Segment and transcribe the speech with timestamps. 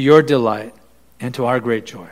[0.00, 0.74] your delight
[1.20, 2.08] and to our great joy.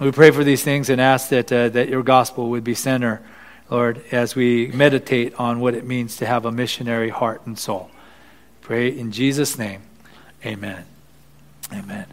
[0.00, 3.22] We pray for these things and ask that, uh, that your gospel would be center,
[3.70, 7.90] Lord, as we meditate on what it means to have a missionary heart and soul.
[8.60, 9.82] Pray in Jesus' name.
[10.44, 10.84] Amen.
[11.72, 12.06] Amen.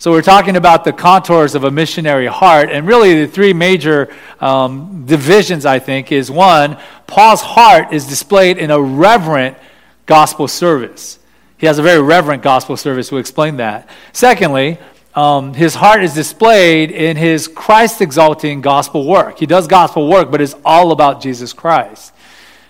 [0.00, 4.14] So, we're talking about the contours of a missionary heart, and really the three major
[4.38, 9.58] um, divisions, I think, is one, Paul's heart is displayed in a reverent
[10.06, 11.17] gospel service.
[11.58, 13.10] He has a very reverent gospel service.
[13.10, 13.88] We'll explain that.
[14.12, 14.78] Secondly,
[15.14, 19.38] um, his heart is displayed in his Christ exalting gospel work.
[19.38, 22.14] He does gospel work, but it's all about Jesus Christ.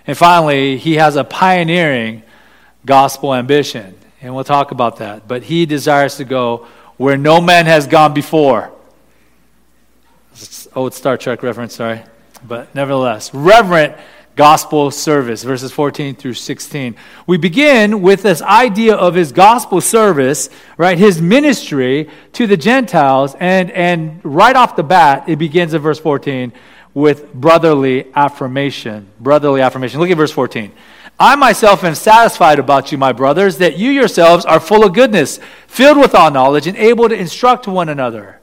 [0.07, 2.23] And finally, he has a pioneering
[2.87, 3.95] gospel ambition.
[4.23, 5.29] And we'll talk about that.
[5.29, 8.73] But he desires to go where no man has gone before.
[10.75, 12.03] Old Star Trek reference, sorry.
[12.47, 13.97] But nevertheless, reverent
[14.39, 16.95] gospel service, verses 14 through 16.
[17.27, 20.97] We begin with this idea of his gospel service, right?
[20.97, 23.35] His ministry to the Gentiles.
[23.41, 26.53] And, and right off the bat, it begins in verse 14
[26.95, 29.09] with brotherly affirmation.
[29.19, 29.99] Brotherly affirmation.
[29.99, 30.73] Look at verse 14.
[31.19, 35.41] I myself am satisfied about you, my brothers, that you yourselves are full of goodness,
[35.67, 38.39] filled with all knowledge, and able to instruct one another.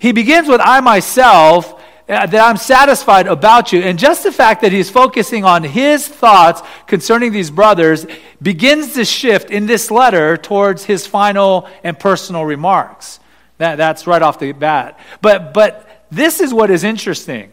[0.00, 3.80] He begins with I myself Uh, that I'm satisfied about you.
[3.80, 8.06] And just the fact that he's focusing on his thoughts concerning these brothers
[8.42, 13.20] begins to shift in this letter towards his final and personal remarks.
[13.58, 14.98] That, that's right off the bat.
[15.20, 17.52] But, but this is what is interesting.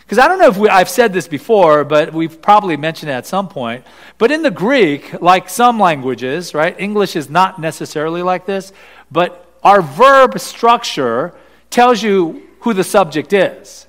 [0.00, 3.14] Because I don't know if we, I've said this before, but we've probably mentioned it
[3.14, 3.84] at some point.
[4.18, 8.74] But in the Greek, like some languages, right, English is not necessarily like this,
[9.10, 11.34] but our verb structure
[11.70, 13.86] tells you who the subject is.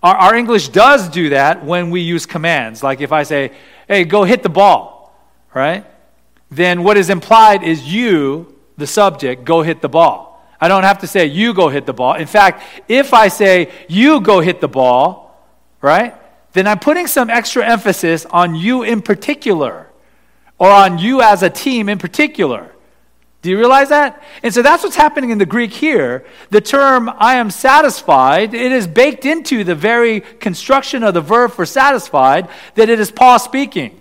[0.00, 2.84] Our, our English does do that when we use commands.
[2.84, 3.50] Like if I say,
[3.88, 5.12] hey, go hit the ball,
[5.52, 5.84] right?
[6.52, 10.40] Then what is implied is you, the subject, go hit the ball.
[10.60, 12.14] I don't have to say you go hit the ball.
[12.14, 15.36] In fact, if I say you go hit the ball,
[15.80, 16.14] right,
[16.52, 19.88] then I'm putting some extra emphasis on you in particular
[20.58, 22.70] or on you as a team in particular.
[23.42, 24.22] Do you realize that?
[24.42, 26.26] And so that's what's happening in the Greek here.
[26.50, 31.52] The term I am satisfied, it is baked into the very construction of the verb
[31.52, 33.98] for satisfied that it is Paul speaking.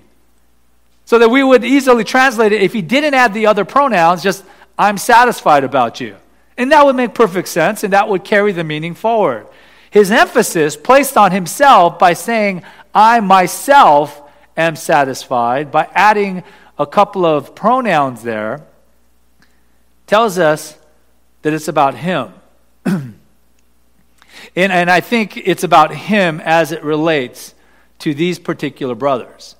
[1.06, 4.44] So that we would easily translate it if he didn't add the other pronouns, just
[4.78, 6.18] I'm satisfied about you.
[6.58, 9.48] And that would make perfect sense and that would carry the meaning forward.
[9.90, 12.64] His emphasis placed on himself by saying,
[12.94, 14.22] I myself
[14.58, 16.44] am satisfied, by adding
[16.78, 18.66] a couple of pronouns there
[20.10, 20.76] tells us
[21.44, 22.34] that it's about Him.
[22.86, 23.14] and,
[24.56, 27.54] and I think it's about Him as it relates
[28.00, 29.56] to these particular brothers.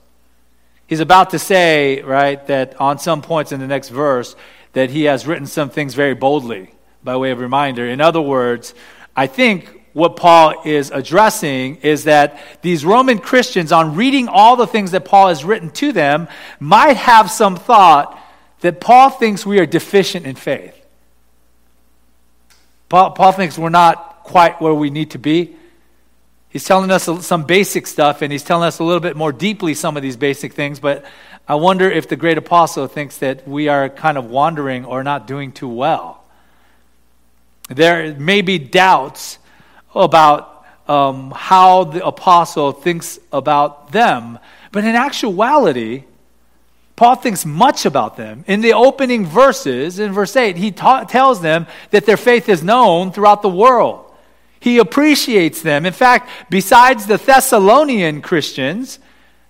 [0.88, 4.36] He's about to say, right, that on some points in the next verse,
[4.74, 6.74] that he has written some things very boldly
[7.04, 7.88] by way of reminder.
[7.88, 8.74] In other words,
[9.16, 14.66] I think what Paul is addressing is that these Roman Christians, on reading all the
[14.66, 16.28] things that Paul has written to them,
[16.60, 18.20] might have some thought
[18.62, 20.76] that Paul thinks we are deficient in faith.
[22.90, 25.56] Paul, Paul thinks we're not quite where we need to be.
[26.50, 29.76] He's telling us some basic stuff, and he's telling us a little bit more deeply
[29.76, 31.06] some of these basic things, but
[31.48, 35.28] I wonder if the great apostle thinks that we are kind of wandering or not
[35.28, 36.24] doing too well.
[37.70, 39.38] There may be doubts
[39.94, 44.40] about um, how the apostle thinks about them,
[44.72, 46.04] but in actuality,
[47.00, 48.44] Paul thinks much about them.
[48.46, 52.62] In the opening verses, in verse 8, he ta- tells them that their faith is
[52.62, 54.04] known throughout the world.
[54.60, 55.86] He appreciates them.
[55.86, 59.00] In fact, besides the Thessalonian Christians,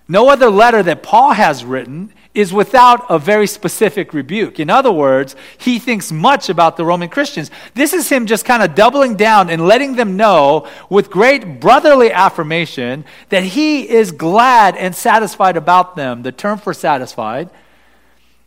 [0.06, 4.60] no other letter that Paul has written is without a very specific rebuke.
[4.60, 7.50] In other words, he thinks much about the Roman Christians.
[7.74, 12.12] This is him just kind of doubling down and letting them know with great brotherly
[12.12, 16.22] affirmation that he is glad and satisfied about them.
[16.22, 17.50] The term for satisfied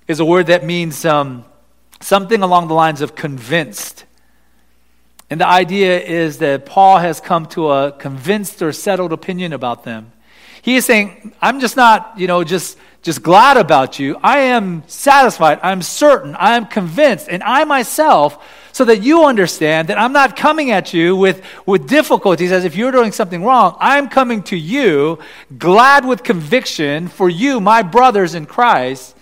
[0.07, 1.43] is a word that means um,
[1.99, 4.05] something along the lines of convinced.
[5.29, 9.83] And the idea is that Paul has come to a convinced or settled opinion about
[9.83, 10.13] them.
[10.63, 14.17] He is saying, I'm just not, you know, just just glad about you.
[14.23, 15.59] I am satisfied.
[15.61, 16.35] I'm certain.
[16.35, 17.27] I am convinced.
[17.29, 21.87] And I myself, so that you understand that I'm not coming at you with, with
[21.87, 23.75] difficulties as if you're doing something wrong.
[23.79, 25.19] I'm coming to you
[25.57, 29.17] glad with conviction for you, my brothers in Christ,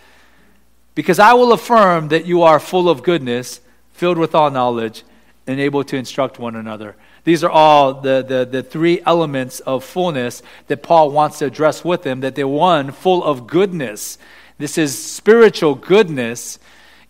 [0.93, 3.61] because I will affirm that you are full of goodness,
[3.93, 5.03] filled with all knowledge,
[5.47, 6.95] and able to instruct one another.
[7.23, 11.85] These are all the, the, the three elements of fullness that Paul wants to address
[11.85, 14.17] with them, that they're one, full of goodness.
[14.57, 16.59] This is spiritual goodness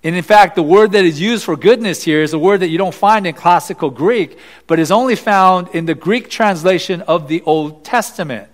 [0.04, 2.69] And in fact, the word that is used for goodness here is a word that
[2.69, 7.28] you don't find in classical Greek, but is only found in the Greek translation of
[7.28, 8.50] the Old Testament.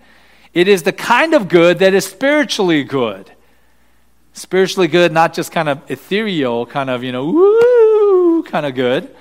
[0.53, 3.31] It is the kind of good that is spiritually good.
[4.33, 9.15] Spiritually good, not just kind of ethereal, kind of, you know, woo, kind of good,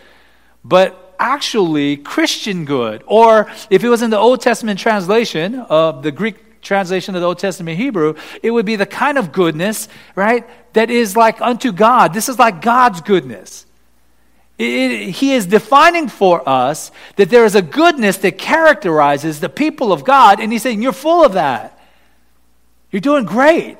[0.64, 3.02] but actually Christian good.
[3.06, 7.26] Or if it was in the Old Testament translation of the Greek translation of the
[7.26, 11.72] Old Testament Hebrew, it would be the kind of goodness, right, that is like unto
[11.72, 12.12] God.
[12.12, 13.66] This is like God's goodness.
[14.58, 19.48] It, it, he is defining for us that there is a goodness that characterizes the
[19.48, 21.78] people of God, and He's saying, You're full of that.
[22.90, 23.78] You're doing great.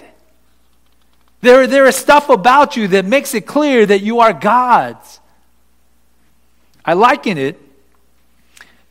[1.41, 5.21] There, there is stuff about you that makes it clear that you are God's.
[6.87, 7.61] I liken it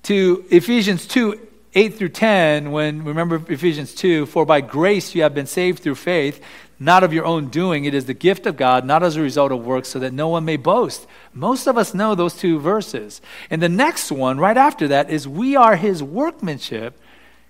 [0.03, 1.39] to Ephesians 2
[1.77, 5.95] 8 through 10, when, remember Ephesians 2, for by grace you have been saved through
[5.95, 6.41] faith,
[6.79, 7.83] not of your own doing.
[7.83, 10.29] It is the gift of God, not as a result of works, so that no
[10.29, 11.05] one may boast.
[11.33, 13.19] Most of us know those two verses.
[13.49, 16.97] And the next one, right after that, is we are his workmanship,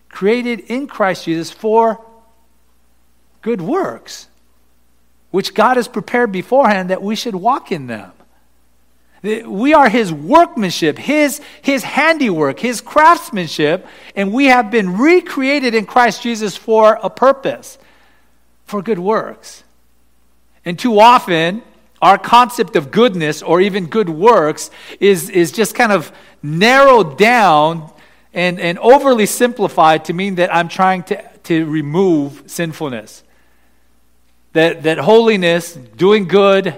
[0.09, 2.03] created in Christ Jesus for
[3.43, 4.27] good works,
[5.29, 8.11] which God has prepared beforehand that we should walk in them.
[9.25, 15.87] We are his workmanship, his, his handiwork, his craftsmanship, and we have been recreated in
[15.87, 17.79] Christ Jesus for a purpose,
[18.65, 19.63] for good works.
[20.63, 21.63] And too often,
[22.03, 24.69] our concept of goodness or even good works
[24.99, 26.11] is, is just kind of
[26.43, 27.91] narrowed down
[28.31, 33.23] and, and overly simplified to mean that I'm trying to, to remove sinfulness.
[34.53, 36.77] That, that holiness, doing good,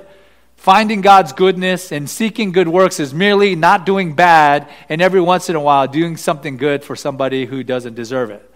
[0.57, 5.49] Finding God's goodness and seeking good works is merely not doing bad and every once
[5.49, 8.51] in a while doing something good for somebody who doesn't deserve it.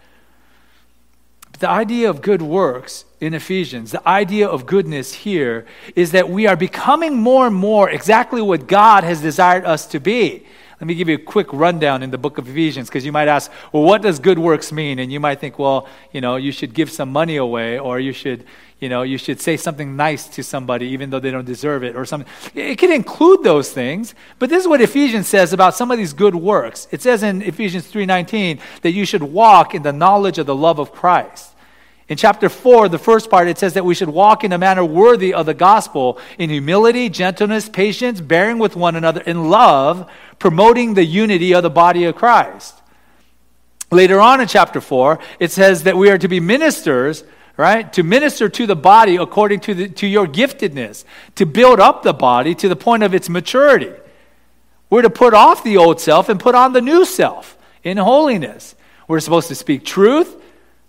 [1.52, 5.66] But the idea of good works in Ephesians, the idea of goodness here
[5.96, 10.00] is that we are becoming more and more exactly what God has desired us to
[10.00, 10.46] be.
[10.82, 13.28] Let me give you a quick rundown in the book of Ephesians because you might
[13.28, 14.98] ask, well, what does good works mean?
[14.98, 18.12] And you might think, well, you know, you should give some money away or you
[18.12, 18.46] should,
[18.82, 21.96] you know, you should say something nice to somebody even though they don't deserve it
[21.96, 22.28] or something.
[22.56, 26.14] It can include those things, but this is what Ephesians says about some of these
[26.14, 26.88] good works.
[26.90, 30.80] It says in Ephesians 3:19 that you should walk in the knowledge of the love
[30.80, 31.50] of Christ.
[32.10, 34.84] In chapter 4, the first part, it says that we should walk in a manner
[34.84, 40.96] worthy of the gospel in humility, gentleness, patience, bearing with one another in love, promoting
[40.96, 42.82] the unity of the body of Christ.
[43.92, 47.24] Later on in chapter 4, it says that we are to be ministers,
[47.62, 47.94] right?
[47.94, 51.06] To minister to the body according to, the, to your giftedness,
[51.36, 53.94] to build up the body to the point of its maturity.
[54.90, 58.74] We're to put off the old self and put on the new self in holiness.
[59.08, 60.41] We're supposed to speak truth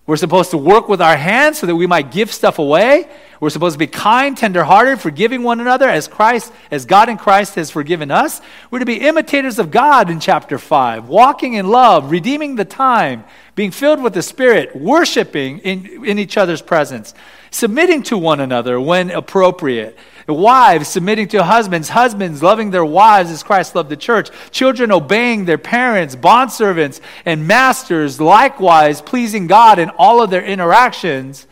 [0.05, 3.09] we're supposed to work with our hands so that we might give stuff away.
[3.39, 7.55] We're supposed to be kind, tenderhearted, forgiving one another as Christ, as God in Christ
[7.55, 8.41] has forgiven us.
[8.71, 13.25] We're to be imitators of God in chapter 5, walking in love, redeeming the time,
[13.55, 17.15] being filled with the Spirit, worshiping in, in each other's presence,
[17.53, 19.97] submitting to one another when appropriate,
[20.29, 25.45] Wives submitting to husbands, husbands loving their wives as Christ loved the church, children obeying
[25.45, 31.47] their parents, bondservants and masters likewise pleasing God in all of their interactions.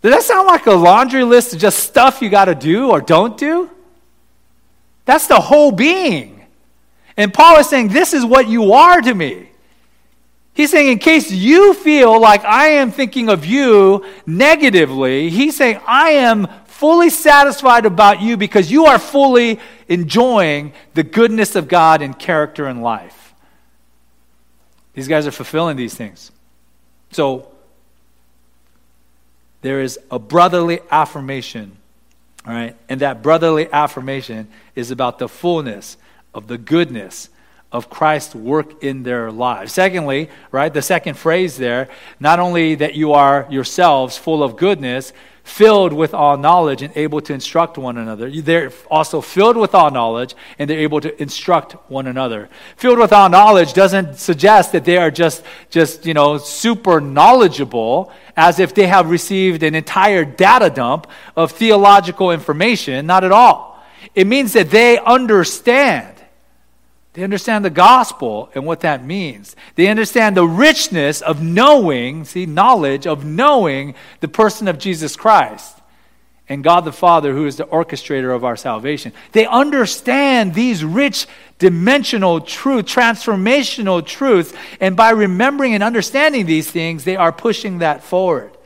[0.00, 3.00] Does that sound like a laundry list of just stuff you got to do or
[3.00, 3.70] don't do?
[5.04, 6.44] That's the whole being.
[7.16, 9.51] And Paul is saying, This is what you are to me.
[10.54, 15.80] He's saying, in case you feel like I am thinking of you negatively, he's saying,
[15.86, 22.02] I am fully satisfied about you because you are fully enjoying the goodness of God
[22.02, 23.34] in character and life.
[24.92, 26.30] These guys are fulfilling these things.
[27.12, 27.48] So,
[29.62, 31.76] there is a brotherly affirmation,
[32.46, 32.76] all right?
[32.88, 35.96] And that brotherly affirmation is about the fullness
[36.34, 37.30] of the goodness
[37.72, 39.72] of Christ's work in their lives.
[39.72, 41.88] Secondly, right, the second phrase there,
[42.20, 45.12] not only that you are yourselves full of goodness,
[45.44, 48.30] filled with all knowledge and able to instruct one another.
[48.30, 52.48] They're also filled with all knowledge and they're able to instruct one another.
[52.76, 58.12] Filled with all knowledge doesn't suggest that they are just, just, you know, super knowledgeable
[58.36, 63.06] as if they have received an entire data dump of theological information.
[63.06, 63.84] Not at all.
[64.14, 66.11] It means that they understand
[67.14, 69.54] they understand the gospel and what that means.
[69.74, 75.78] They understand the richness of knowing, see, knowledge of knowing the person of Jesus Christ
[76.48, 79.12] and God the Father, who is the orchestrator of our salvation.
[79.32, 81.26] They understand these rich
[81.58, 88.02] dimensional truth, transformational truths, and by remembering and understanding these things, they are pushing that
[88.02, 88.56] forward.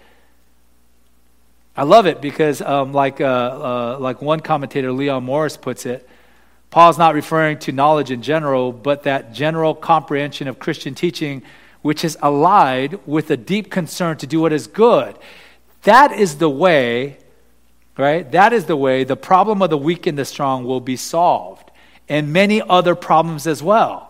[1.76, 6.09] I love it because, um, like, uh, uh, like one commentator, Leon Morris, puts it,
[6.76, 11.42] Paul's not referring to knowledge in general, but that general comprehension of Christian teaching
[11.80, 15.16] which is allied with a deep concern to do what is good.
[15.85, 17.16] That is the way,
[17.97, 18.30] right?
[18.30, 21.71] That is the way the problem of the weak and the strong will be solved,
[22.11, 24.05] and many other problems as well.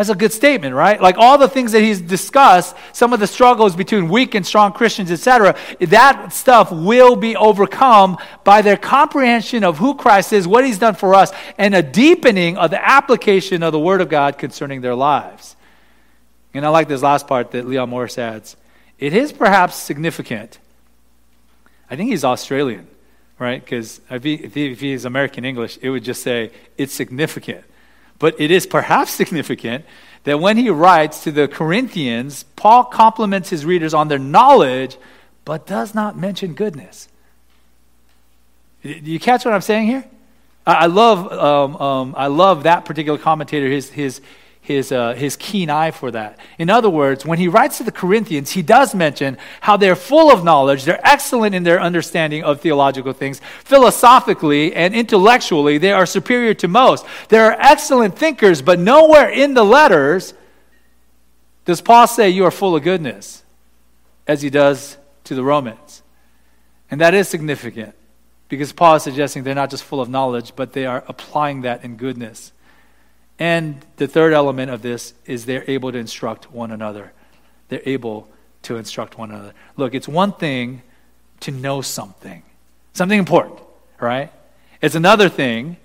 [0.00, 0.98] That's a good statement, right?
[0.98, 4.72] Like all the things that he's discussed, some of the struggles between weak and strong
[4.72, 10.64] Christians, etc., that stuff will be overcome by their comprehension of who Christ is, what
[10.64, 14.38] he's done for us, and a deepening of the application of the Word of God
[14.38, 15.54] concerning their lives.
[16.54, 18.56] And I like this last part that Leon Morris adds.
[18.98, 20.58] It is perhaps significant.
[21.90, 22.88] I think he's Australian,
[23.38, 23.62] right?
[23.62, 27.66] Because if, he, if, if he's American English, it would just say, it's significant.
[28.20, 29.84] But it is perhaps significant
[30.22, 34.96] that when he writes to the Corinthians, Paul compliments his readers on their knowledge,
[35.44, 37.08] but does not mention goodness.
[38.84, 40.04] Do you catch what I'm saying here?
[40.66, 44.20] I love, um, um, I love that particular commentator, his, his,
[44.60, 46.38] his, uh, his keen eye for that.
[46.58, 50.30] In other words, when he writes to the Corinthians, he does mention how they're full
[50.30, 53.40] of knowledge, they're excellent in their understanding of theological things.
[53.64, 57.06] Philosophically and intellectually, they are superior to most.
[57.28, 60.34] They are excellent thinkers, but nowhere in the letters
[61.64, 63.42] does Paul say you are full of goodness,
[64.26, 66.02] as he does to the Romans.
[66.90, 67.94] And that is significant
[68.48, 71.84] because Paul is suggesting they're not just full of knowledge, but they are applying that
[71.84, 72.52] in goodness.
[73.40, 77.12] And the third element of this is they're able to instruct one another.
[77.68, 78.28] They're able
[78.62, 79.54] to instruct one another.
[79.76, 80.82] Look, it's one thing
[81.40, 82.42] to know something,
[82.92, 83.58] something important,
[83.98, 84.30] right?
[84.82, 85.78] It's another thing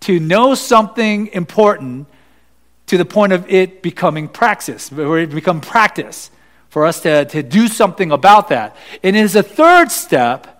[0.00, 2.06] to know something important
[2.86, 6.30] to the point of it becoming praxis, where it become practice,
[6.68, 8.76] for us to, to do something about that.
[9.02, 10.57] And it is a third step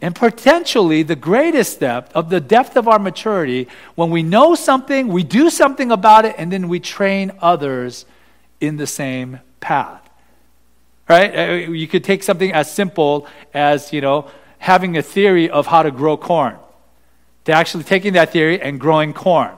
[0.00, 5.08] and potentially the greatest depth of the depth of our maturity when we know something,
[5.08, 8.06] we do something about it, and then we train others
[8.60, 10.08] in the same path.
[11.08, 11.36] Right?
[11.36, 15.82] Uh, you could take something as simple as, you know, having a theory of how
[15.82, 16.56] to grow corn,
[17.44, 19.52] to actually taking that theory and growing corn.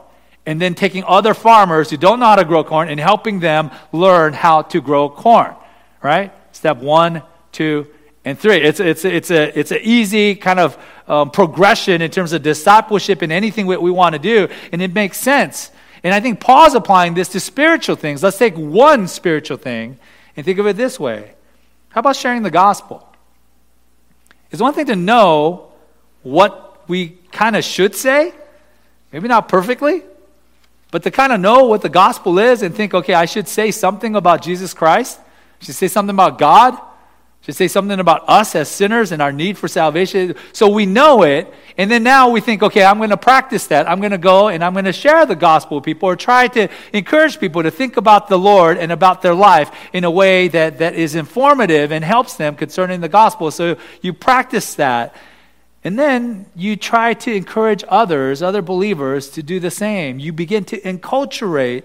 [0.46, 3.70] And then taking other farmers who don't know how to grow corn and helping them
[3.92, 5.54] learn how to grow corn.
[6.02, 6.32] Right?
[6.52, 7.86] Step one, two,
[8.24, 8.56] and three.
[8.56, 13.22] It's, it's, it's, a, it's an easy kind of um, progression in terms of discipleship
[13.22, 15.70] and anything that we want to do, and it makes sense.
[16.02, 18.22] And I think Paul's applying this to spiritual things.
[18.22, 19.98] Let's take one spiritual thing
[20.36, 21.34] and think of it this way
[21.90, 23.06] How about sharing the gospel?
[24.50, 25.72] It's one thing to know
[26.22, 28.34] what we kind of should say,
[29.12, 30.02] maybe not perfectly,
[30.90, 33.70] but to kind of know what the gospel is and think, okay, I should say
[33.70, 36.80] something about Jesus Christ, I should say something about God
[37.50, 40.36] should say something about us as sinners and our need for salvation.
[40.52, 43.90] So we know it, and then now we think, okay, I'm going to practice that.
[43.90, 46.46] I'm going to go and I'm going to share the gospel with people or try
[46.46, 50.46] to encourage people to think about the Lord and about their life in a way
[50.46, 53.50] that, that is informative and helps them concerning the gospel.
[53.50, 55.16] So you practice that.
[55.82, 60.20] And then you try to encourage others, other believers, to do the same.
[60.20, 61.82] You begin to enculturate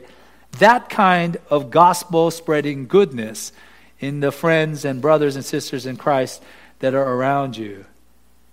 [0.59, 3.51] that kind of gospel spreading goodness
[3.99, 6.43] in the friends and brothers and sisters in Christ
[6.79, 7.85] that are around you.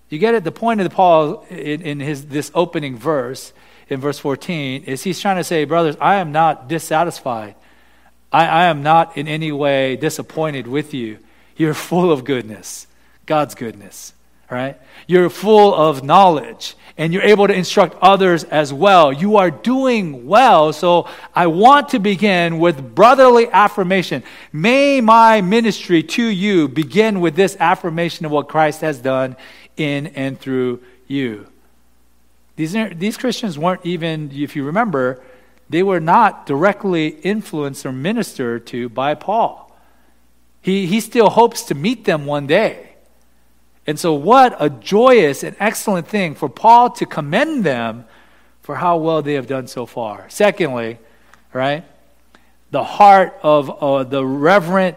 [0.09, 0.45] You get it?
[0.45, 3.53] The point of Paul in, in his, this opening verse,
[3.89, 7.55] in verse 14, is he's trying to say, brothers, I am not dissatisfied.
[8.31, 11.19] I, I am not in any way disappointed with you.
[11.57, 12.87] You're full of goodness,
[13.27, 14.13] God's goodness
[14.53, 14.79] right?
[15.07, 19.13] You're full of knowledge and you're able to instruct others as well.
[19.13, 20.73] You are doing well.
[20.75, 24.23] So I want to begin with brotherly affirmation.
[24.53, 29.37] May my ministry to you begin with this affirmation of what Christ has done
[29.77, 31.47] in and through you.
[32.57, 35.23] These, these Christians weren't even, if you remember,
[35.71, 39.75] they were not directly influenced or ministered to by Paul.
[40.61, 42.92] He, he still hopes to meet them one day.
[43.87, 48.05] And so, what a joyous and excellent thing for Paul to commend them
[48.61, 50.27] for how well they have done so far.
[50.29, 50.99] Secondly,
[51.53, 51.85] right,
[52.71, 54.97] the heart of uh, the reverent,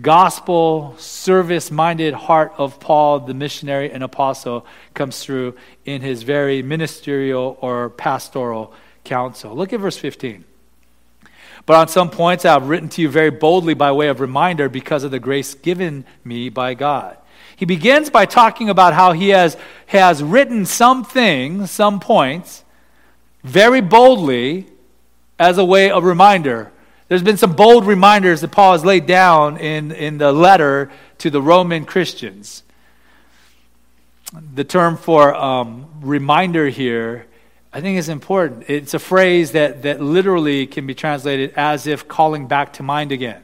[0.00, 5.56] gospel, service minded heart of Paul, the missionary and apostle, comes through
[5.86, 9.56] in his very ministerial or pastoral counsel.
[9.56, 10.44] Look at verse 15.
[11.64, 14.68] But on some points I have written to you very boldly by way of reminder
[14.68, 17.16] because of the grace given me by God
[17.58, 22.62] he begins by talking about how he has, has written some things, some points,
[23.42, 24.68] very boldly
[25.40, 26.70] as a way of reminder.
[27.08, 31.30] There's been some bold reminders that Paul has laid down in, in the letter to
[31.30, 32.62] the Roman Christians.
[34.54, 37.26] the term for um, reminder here,
[37.72, 38.70] I think is important.
[38.70, 43.10] It's a phrase that, that literally can be translated as if calling back to mind
[43.10, 43.42] again.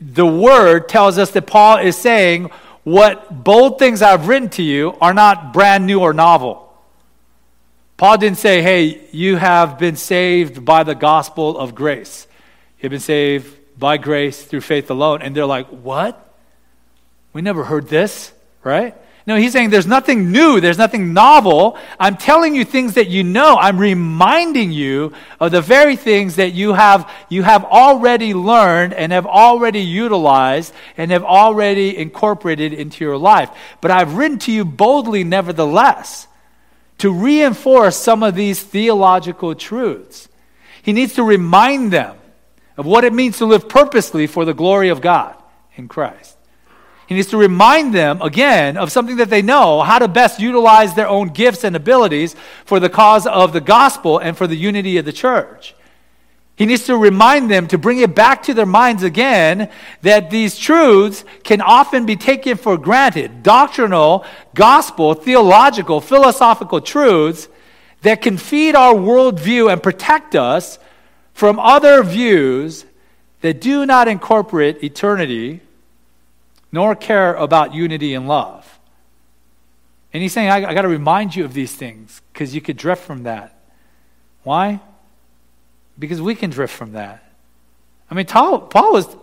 [0.00, 2.50] The word tells us that Paul is saying,
[2.84, 6.66] What bold things I've written to you are not brand new or novel.
[7.96, 12.26] Paul didn't say, Hey, you have been saved by the gospel of grace.
[12.80, 15.22] You've been saved by grace through faith alone.
[15.22, 16.26] And they're like, What?
[17.32, 18.32] We never heard this,
[18.64, 18.96] right?
[19.30, 21.78] No, he's saying there's nothing new, there's nothing novel.
[22.00, 23.56] I'm telling you things that you know.
[23.56, 29.12] I'm reminding you of the very things that you have you have already learned and
[29.12, 33.50] have already utilized and have already incorporated into your life.
[33.80, 36.26] But I've written to you boldly nevertheless
[36.98, 40.28] to reinforce some of these theological truths.
[40.82, 42.16] He needs to remind them
[42.76, 45.36] of what it means to live purposely for the glory of God
[45.76, 46.36] in Christ.
[47.10, 50.94] He needs to remind them again of something that they know how to best utilize
[50.94, 54.96] their own gifts and abilities for the cause of the gospel and for the unity
[54.96, 55.74] of the church.
[56.54, 60.56] He needs to remind them to bring it back to their minds again that these
[60.56, 63.42] truths can often be taken for granted.
[63.42, 64.24] Doctrinal,
[64.54, 67.48] gospel, theological, philosophical truths
[68.02, 70.78] that can feed our worldview and protect us
[71.34, 72.84] from other views
[73.40, 75.60] that do not incorporate eternity
[76.72, 78.78] nor care about unity and love.
[80.12, 82.76] And he's saying, I, I got to remind you of these things because you could
[82.76, 83.58] drift from that.
[84.42, 84.80] Why?
[85.98, 87.24] Because we can drift from that.
[88.10, 89.16] I mean, Paul, Paul was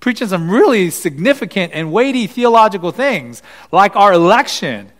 [0.00, 4.92] preaching some really significant and weighty theological things, like our election,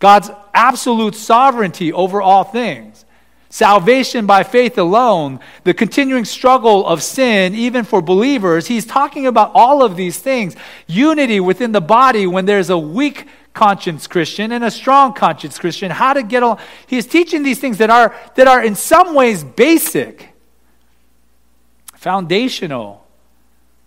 [0.00, 3.04] God's absolute sovereignty over all things
[3.52, 8.66] salvation by faith alone, the continuing struggle of sin, even for believers.
[8.66, 10.56] He's talking about all of these things.
[10.86, 15.90] Unity within the body when there's a weak conscience Christian and a strong conscience Christian,
[15.90, 16.60] how to get along.
[16.86, 20.30] He's teaching these things that are, that are in some ways basic,
[21.94, 23.06] foundational,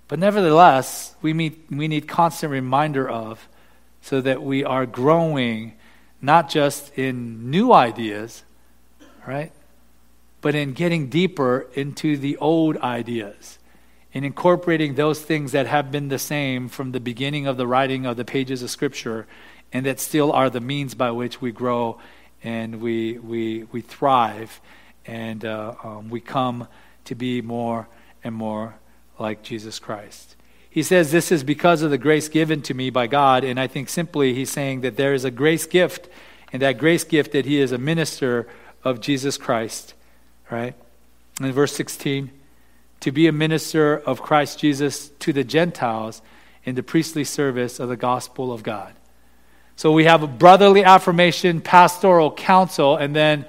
[0.08, 3.50] but nevertheless, we, meet, we need constant reminder of
[4.04, 5.74] so that we are growing
[6.22, 8.44] not just in new ideas,
[9.28, 9.52] right?
[10.42, 13.60] But in getting deeper into the old ideas,
[14.14, 18.06] in incorporating those things that have been the same from the beginning of the writing
[18.06, 19.28] of the pages of Scripture,
[19.74, 22.00] and that still are the means by which we grow
[22.44, 24.62] and we, we, we thrive
[25.06, 26.68] and uh, um, we come
[27.06, 27.88] to be more
[28.24, 28.76] and more
[29.20, 30.36] like Jesus Christ.
[30.70, 33.44] He says, This is because of the grace given to me by God.
[33.44, 36.10] And I think simply he's saying that there is a grace gift,
[36.52, 38.48] and that grace gift that he is a minister
[38.86, 39.94] of Jesus Christ,
[40.50, 40.76] right?
[41.42, 42.32] In verse 16,
[43.02, 46.22] to be a minister of Christ Jesus to the Gentiles
[46.64, 48.94] in the priestly service of the gospel of God.
[49.76, 53.46] So we have a brotherly affirmation, pastoral counsel, and then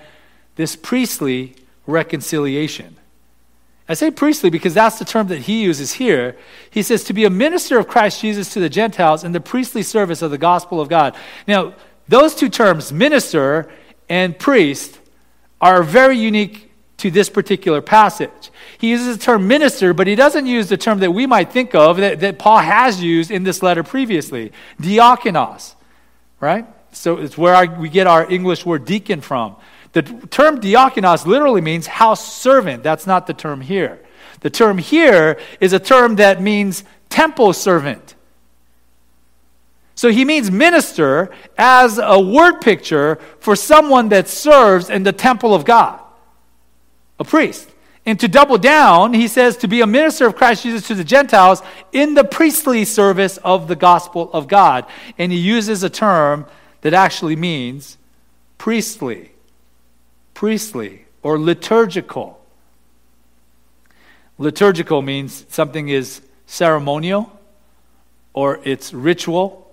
[0.57, 1.55] this priestly
[1.87, 2.97] reconciliation.
[3.89, 6.37] I say priestly because that's the term that he uses here.
[6.71, 9.85] He says to be a minister of Christ Jesus to the Gentiles in the priestly
[9.85, 11.15] service of the gospel of God.
[11.47, 11.75] Now,
[12.09, 13.71] those two terms, minister
[14.09, 14.96] and priest,
[15.75, 18.51] are very unique to this particular passage.
[18.79, 21.75] He uses the term minister, but he doesn't use the term that we might think
[21.75, 25.75] of that, that Paul has used in this letter previously diakonos,
[26.41, 26.67] right?
[26.93, 29.57] So it's where we get our English word deacon from.
[29.93, 32.83] The term diakonos literally means house servant.
[32.83, 34.01] That's not the term here.
[34.41, 38.16] The term here is a term that means temple servant.
[39.97, 45.55] So he means minister as a word picture for someone that serves in the temple
[45.55, 45.99] of God,
[47.19, 47.71] a priest.
[48.05, 51.03] And to double down, he says to be a minister of Christ Jesus to the
[51.03, 54.85] Gentiles in the priestly service of the gospel of God.
[55.19, 56.47] And he uses a term
[56.83, 57.97] that actually means
[58.59, 59.33] priestly,
[60.35, 62.39] priestly, or liturgical.
[64.39, 67.33] Liturgical means something is ceremonial
[68.35, 69.66] or it's ritual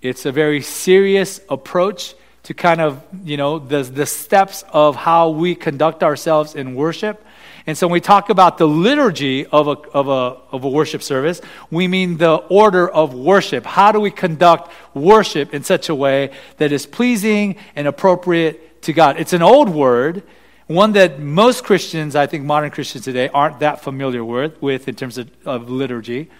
[0.00, 5.30] it's a very serious approach to kind of, you know, the, the steps of how
[5.30, 7.24] we conduct ourselves in worship.
[7.66, 11.02] And so when we talk about the liturgy of a, of, a, of a worship
[11.02, 13.66] service, we mean the order of worship.
[13.66, 18.94] How do we conduct worship in such a way that is pleasing and appropriate to
[18.94, 19.20] God?
[19.20, 20.22] It's an old word,
[20.66, 24.94] one that most Christians, I think modern Christians today, aren't that familiar with, with in
[24.94, 26.30] terms of, of liturgy.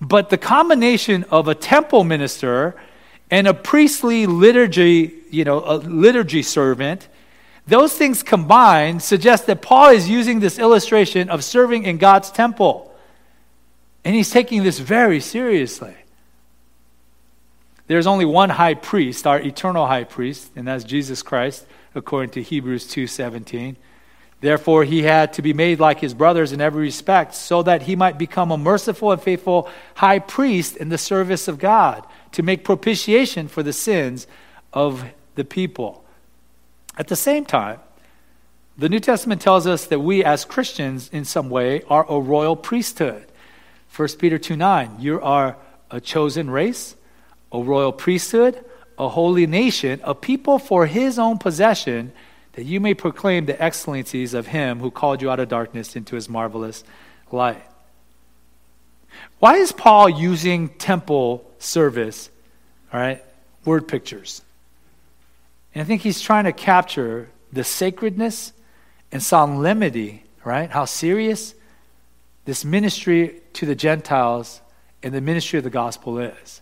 [0.00, 2.76] But the combination of a temple minister
[3.30, 7.08] and a priestly liturgy, you know, a liturgy servant,
[7.66, 12.94] those things combined suggest that Paul is using this illustration of serving in God's temple.
[14.04, 15.94] And he's taking this very seriously.
[17.86, 22.42] There's only one high priest, our eternal high priest, and that's Jesus Christ, according to
[22.42, 23.76] Hebrews 2:17.
[24.40, 27.96] Therefore, he had to be made like his brothers in every respect, so that he
[27.96, 32.64] might become a merciful and faithful high priest in the service of God, to make
[32.64, 34.26] propitiation for the sins
[34.72, 36.04] of the people.
[36.96, 37.80] At the same time,
[38.76, 42.54] the New Testament tells us that we as Christians, in some way, are a royal
[42.54, 43.26] priesthood.
[43.94, 45.56] 1 Peter 2 9, you are
[45.90, 46.94] a chosen race,
[47.50, 48.64] a royal priesthood,
[48.98, 52.12] a holy nation, a people for his own possession,
[52.52, 56.14] that you may proclaim the excellencies of him who called you out of darkness into
[56.14, 56.84] his marvelous
[57.32, 57.62] light.
[59.38, 62.30] Why is Paul using temple service,
[62.92, 63.24] all right,
[63.64, 64.42] word pictures?
[65.74, 68.52] And I think he's trying to capture the sacredness
[69.12, 70.70] and solemnity, right?
[70.70, 71.54] How serious
[72.44, 74.60] this ministry to the Gentiles
[75.02, 76.60] and the ministry of the gospel is.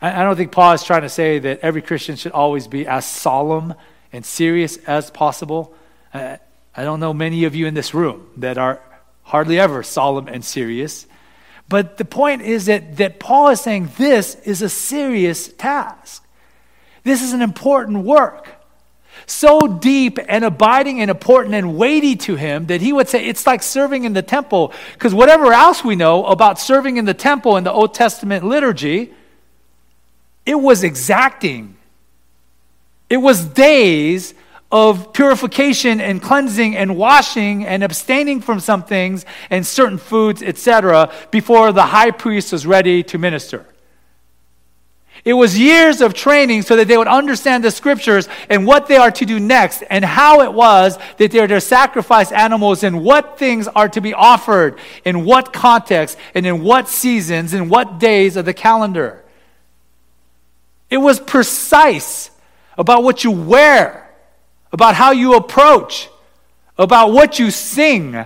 [0.00, 3.04] I, don't think Paul is trying to say that every Christian should always be as
[3.04, 3.74] solemn
[4.12, 5.74] and serious as possible.
[6.14, 6.38] I,
[6.76, 8.80] I don't know many of you in this room that are
[9.24, 11.06] hardly ever solemn and serious.
[11.68, 16.24] But the point is that, that Paul is saying this is a serious task.
[17.04, 18.48] This is an important work.
[19.26, 23.46] So deep and abiding and important and weighty to him that he would say it's
[23.46, 24.72] like serving in the temple.
[24.94, 29.12] Because whatever else we know about serving in the temple in the Old Testament liturgy,
[30.46, 31.76] it was exacting.
[33.10, 34.32] It was days
[34.70, 41.10] of purification and cleansing and washing and abstaining from some things and certain foods, etc.,
[41.30, 43.66] before the high priest was ready to minister.
[45.24, 48.96] It was years of training so that they would understand the scriptures and what they
[48.96, 53.02] are to do next and how it was that they are to sacrifice animals and
[53.02, 57.98] what things are to be offered in what context and in what seasons and what
[57.98, 59.24] days of the calendar.
[60.88, 62.30] It was precise
[62.76, 64.07] about what you wear,
[64.72, 66.08] about how you approach,
[66.76, 68.24] about what you sing,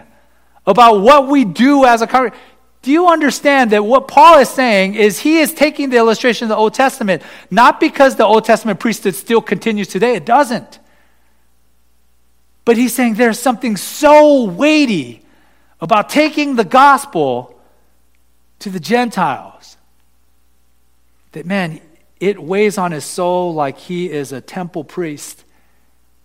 [0.66, 2.40] about what we do as a congregation.
[2.82, 6.48] Do you understand that what Paul is saying is he is taking the illustration of
[6.48, 10.80] the Old Testament, not because the Old Testament priesthood still continues today, it doesn't.
[12.64, 15.22] But he's saying there's something so weighty
[15.80, 17.58] about taking the gospel
[18.60, 19.76] to the Gentiles
[21.32, 21.80] that, man,
[22.20, 25.44] it weighs on his soul like he is a temple priest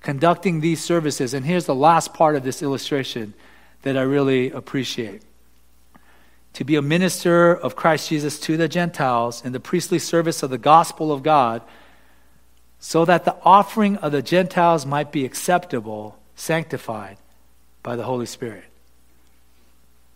[0.02, 1.34] conducting these services.
[1.34, 3.34] And here's the last part of this illustration
[3.82, 5.22] that I really appreciate.
[6.54, 10.50] To be a minister of Christ Jesus to the Gentiles in the priestly service of
[10.50, 11.62] the gospel of God,
[12.80, 17.18] so that the offering of the Gentiles might be acceptable, sanctified
[17.84, 18.66] by the Holy Spirit.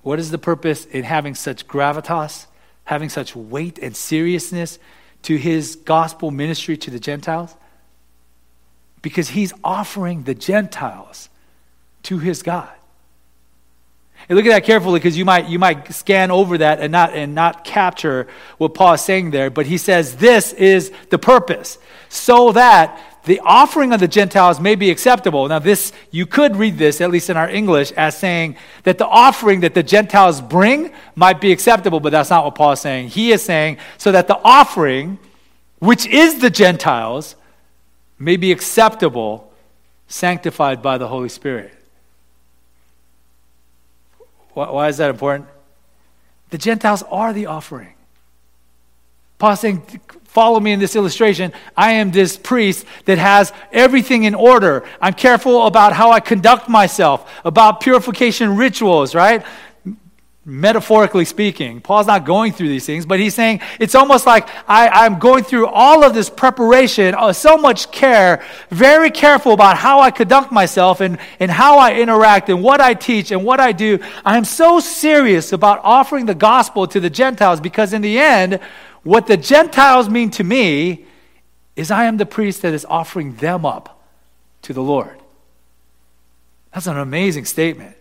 [0.02, 2.48] What is the purpose in having such gravitas,
[2.86, 4.80] having such weight and seriousness
[5.24, 7.56] to his gospel ministry to the Gentiles?
[9.02, 11.30] Because he's offering the Gentiles
[12.04, 12.70] to his God.
[14.30, 17.14] And look at that carefully because you might, you might scan over that and not,
[17.14, 19.50] and not capture what Paul is saying there.
[19.50, 21.78] But he says this is the purpose
[22.10, 25.48] so that the offering of the Gentiles may be acceptable.
[25.48, 29.08] Now, this, you could read this, at least in our English, as saying that the
[29.08, 33.10] offering that the Gentiles bring might be acceptable, but that's not what Paul is saying.
[33.10, 35.20] He is saying so that the offering,
[35.80, 37.36] which is the Gentiles,
[38.22, 39.52] may be acceptable,
[40.08, 41.74] sanctified by the Holy Spirit.
[44.54, 45.50] Why is that important?
[46.50, 47.94] The Gentiles are the offering.
[49.40, 49.82] Paul saying,
[50.26, 51.52] follow me in this illustration.
[51.76, 54.84] I am this priest that has everything in order.
[55.02, 59.44] I'm careful about how I conduct myself, about purification rituals, right?
[60.44, 65.06] Metaphorically speaking, Paul's not going through these things, but he's saying it's almost like I,
[65.06, 70.00] am going through all of this preparation, uh, so much care, very careful about how
[70.00, 73.72] I conduct myself and, and how I interact and what I teach and what I
[73.72, 74.00] do.
[74.26, 78.60] I am so serious about offering the gospel to the Gentiles because, in the end,
[79.04, 81.06] what the Gentiles mean to me
[81.76, 84.04] is I am the priest that is offering them up
[84.64, 85.22] to the Lord.
[86.74, 87.96] That's an amazing statement.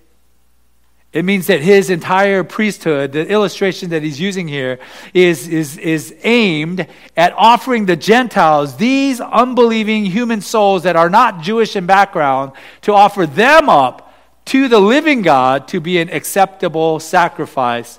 [1.12, 4.78] It means that his entire priesthood, the illustration that he's using here,
[5.12, 11.42] is, is, is aimed at offering the Gentiles, these unbelieving human souls that are not
[11.42, 14.14] Jewish in background, to offer them up
[14.46, 17.98] to the living God to be an acceptable sacrifice,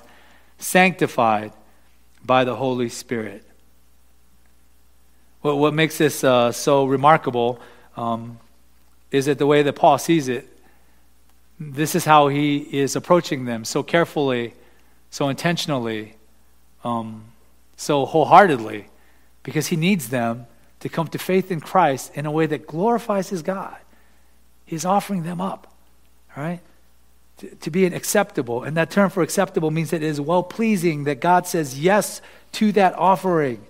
[0.58, 1.52] sanctified
[2.24, 3.44] by the Holy Spirit.
[5.42, 7.60] What, what makes this uh, so remarkable
[7.94, 8.38] um,
[9.10, 10.48] is that the way that Paul sees it,
[11.70, 14.54] this is how he is approaching them so carefully,
[15.10, 16.16] so intentionally,
[16.84, 17.24] um,
[17.76, 18.86] so wholeheartedly,
[19.42, 20.46] because he needs them
[20.80, 23.76] to come to faith in Christ in a way that glorifies his God.
[24.66, 25.72] He's offering them up,
[26.36, 26.60] right?
[27.38, 28.62] To, to be an acceptable.
[28.62, 32.20] And that term for acceptable means that it is well pleasing, that God says yes
[32.52, 33.64] to that offering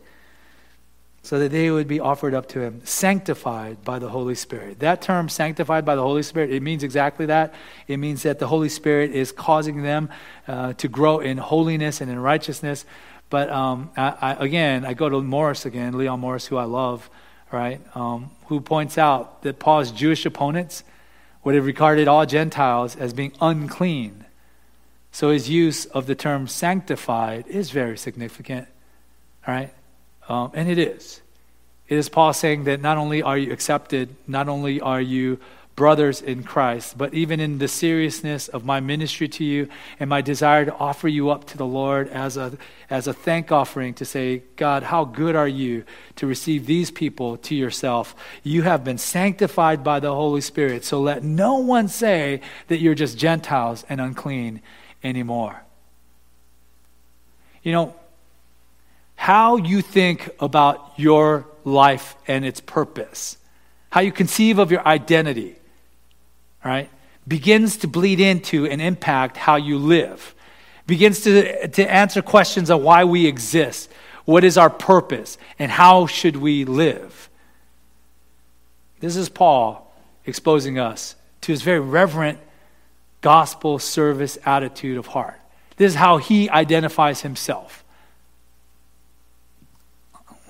[1.25, 4.81] so that they would be offered up to him, sanctified by the Holy Spirit.
[4.81, 7.55] That term, sanctified by the Holy Spirit, it means exactly that.
[7.87, 10.11] It means that the Holy Spirit is causing them
[10.49, 12.85] uh, to grow in holiness and in righteousness.
[13.31, 17.09] But um, I, I, again, I go to Morris again, Leon Morris, who I love,
[17.53, 20.83] right, um, who points out that Paul's Jewish opponents
[21.45, 24.25] would have regarded all Gentiles as being unclean.
[25.13, 28.67] So his use of the term sanctified is very significant,
[29.47, 29.73] right?
[30.29, 31.21] Um, and it is.
[31.89, 35.39] It is Paul saying that not only are you accepted, not only are you
[35.75, 40.21] brothers in Christ, but even in the seriousness of my ministry to you and my
[40.21, 42.57] desire to offer you up to the Lord as a,
[42.91, 45.85] as a thank offering to say, God, how good are you
[46.17, 48.15] to receive these people to yourself?
[48.43, 52.95] You have been sanctified by the Holy Spirit, so let no one say that you're
[52.95, 54.61] just Gentiles and unclean
[55.03, 55.63] anymore.
[57.63, 57.95] You know,
[59.23, 63.37] how you think about your life and its purpose,
[63.91, 65.55] how you conceive of your identity,
[66.65, 66.91] right,
[67.29, 70.35] begins to bleed into and impact how you live,
[70.89, 73.89] begins to, to answer questions of why we exist,
[74.25, 77.31] what is our purpose, and how should we live.
[78.99, 79.95] This is Paul
[80.27, 82.41] exposing us to his very reverent
[83.21, 85.41] gospel service attitude of heart.
[85.77, 87.82] This is how he identifies himself.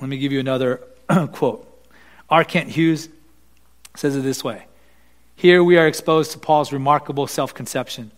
[0.02, 0.80] Let me give you another
[1.30, 1.64] quote.
[2.28, 2.42] R.
[2.42, 3.08] Kent Hughes
[3.94, 4.66] says it this way
[5.36, 8.10] Here we are exposed to Paul's remarkable self conception.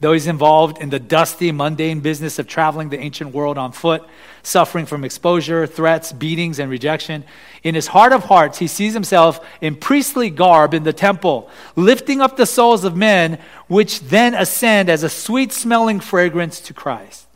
[0.00, 4.04] Though he's involved in the dusty, mundane business of traveling the ancient world on foot,
[4.42, 7.24] suffering from exposure, threats, beatings, and rejection,
[7.62, 12.20] in his heart of hearts, he sees himself in priestly garb in the temple, lifting
[12.20, 17.27] up the souls of men, which then ascend as a sweet smelling fragrance to Christ.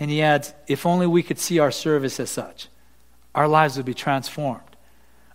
[0.00, 2.68] And he adds, if only we could see our service as such,
[3.34, 4.62] our lives would be transformed.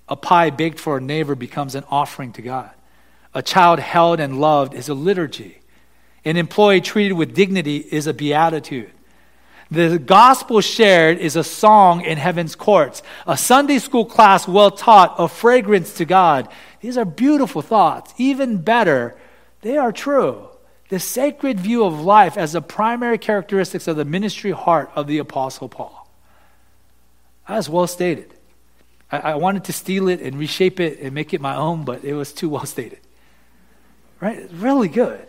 [0.08, 2.72] A pie baked for a neighbor becomes an offering to God.
[3.34, 5.60] A child held and loved is a liturgy.
[6.24, 8.92] An employee treated with dignity is a beatitude.
[9.72, 13.02] The gospel shared is a song in heaven's courts.
[13.26, 16.48] A Sunday school class well taught, a fragrance to God.
[16.80, 18.14] These are beautiful thoughts.
[18.18, 19.18] Even better,
[19.62, 20.50] they are true
[20.94, 25.18] the sacred view of life as the primary characteristics of the ministry heart of the
[25.18, 26.08] Apostle Paul.
[27.48, 28.32] That's well stated.
[29.12, 32.04] I, I, wanted to steal it and reshape it and make it my own, but
[32.04, 33.00] it was too well stated.
[34.22, 34.38] Right?
[34.38, 35.28] It's really good.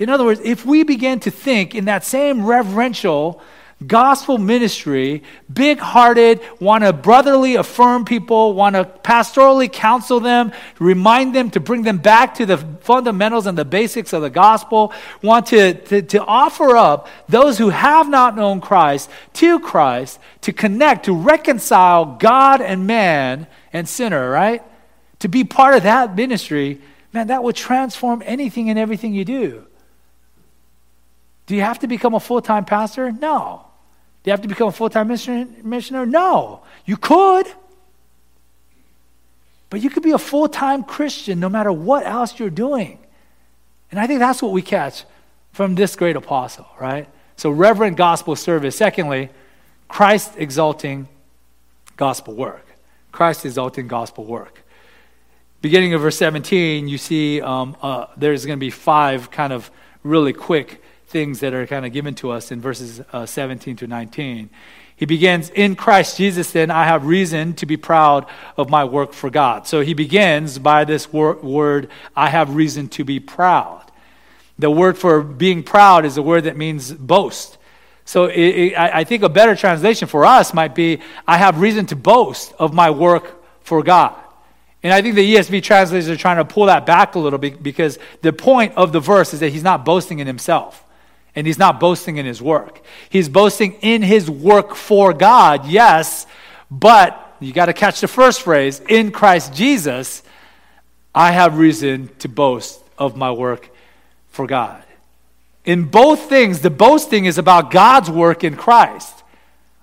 [0.00, 3.40] In other words, if we begin to think in that same reverential,
[3.86, 11.34] gospel ministry, big hearted, want to brotherly affirm people, want to pastorally counsel them, remind
[11.34, 15.46] them to bring them back to the fundamentals and the basics of the gospel, want
[15.46, 21.04] to, to, to offer up those who have not known Christ to Christ, to connect,
[21.04, 24.62] to reconcile God and man and sinner, right?
[25.20, 26.80] To be part of that ministry,
[27.12, 29.64] man, that would transform anything and everything you do.
[31.46, 33.12] Do you have to become a full time pastor?
[33.12, 33.67] No.
[34.22, 36.06] Do you have to become a full time missionary?
[36.06, 36.62] No.
[36.84, 37.46] You could.
[39.70, 42.98] But you could be a full time Christian no matter what else you're doing.
[43.90, 45.04] And I think that's what we catch
[45.52, 47.08] from this great apostle, right?
[47.36, 48.76] So, reverent gospel service.
[48.76, 49.30] Secondly,
[49.88, 51.08] Christ exalting
[51.96, 52.66] gospel work.
[53.12, 54.62] Christ exalting gospel work.
[55.60, 59.70] Beginning of verse 17, you see um, uh, there's going to be five kind of
[60.04, 63.86] really quick things that are kind of given to us in verses uh, 17 to
[63.86, 64.50] 19.
[64.94, 69.12] He begins, In Christ Jesus, then, I have reason to be proud of my work
[69.12, 69.66] for God.
[69.66, 73.84] So he begins by this wor- word, I have reason to be proud.
[74.58, 77.56] The word for being proud is a word that means boast.
[78.04, 81.86] So it, it, I think a better translation for us might be, I have reason
[81.86, 84.14] to boast of my work for God.
[84.82, 87.62] And I think the ESV translators are trying to pull that back a little bit
[87.62, 90.84] because the point of the verse is that he's not boasting in himself.
[91.38, 92.80] And he's not boasting in his work.
[93.10, 96.26] He's boasting in his work for God, yes,
[96.68, 100.24] but you got to catch the first phrase in Christ Jesus,
[101.14, 103.70] I have reason to boast of my work
[104.30, 104.82] for God.
[105.64, 109.22] In both things, the boasting is about God's work in Christ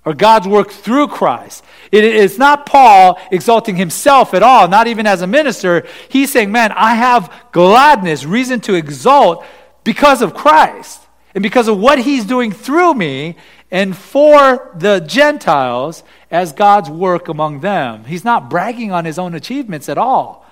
[0.03, 1.63] or God's work through Christ.
[1.89, 5.87] It is not Paul exalting himself at all, not even as a minister.
[6.09, 9.45] He's saying, Man, I have gladness, reason to exalt
[9.85, 10.99] because of Christ
[11.35, 13.35] and because of what he's doing through me
[13.69, 18.05] and for the Gentiles as God's work among them.
[18.05, 20.45] He's not bragging on his own achievements at all.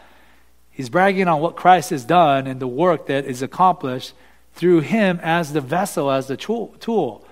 [0.69, 4.13] He's bragging on what Christ has done and the work that is accomplished
[4.55, 7.25] through him as the vessel, as the tool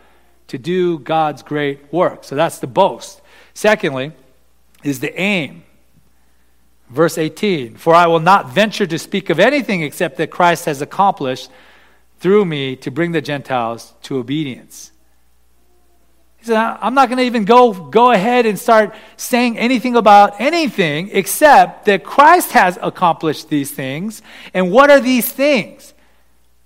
[0.48, 2.24] to do God's great work.
[2.24, 3.22] So that's the boast.
[3.54, 4.14] Secondly,
[4.84, 5.64] is the aim.
[6.90, 10.82] Verse 18 For I will not venture to speak of anything except that Christ has
[10.82, 11.50] accomplished
[12.22, 14.92] through me to bring the Gentiles to obedience.
[16.38, 20.40] He said, I'm not going to even go, go ahead and start saying anything about
[20.40, 24.22] anything except that Christ has accomplished these things.
[24.54, 25.94] And what are these things?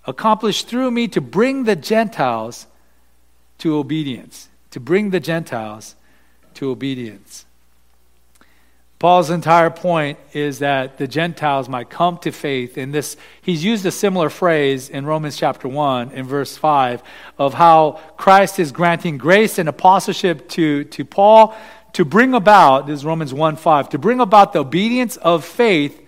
[0.05, 2.67] Accomplished through me to bring the Gentiles
[3.59, 4.49] to obedience.
[4.71, 5.95] To bring the Gentiles
[6.55, 7.44] to obedience.
[8.97, 12.77] Paul's entire point is that the Gentiles might come to faith.
[12.77, 17.03] In this, he's used a similar phrase in Romans chapter 1 in verse 5
[17.37, 21.55] of how Christ is granting grace and apostleship to, to Paul
[21.95, 26.01] to bring about, this is Romans 1 5, to bring about the obedience of faith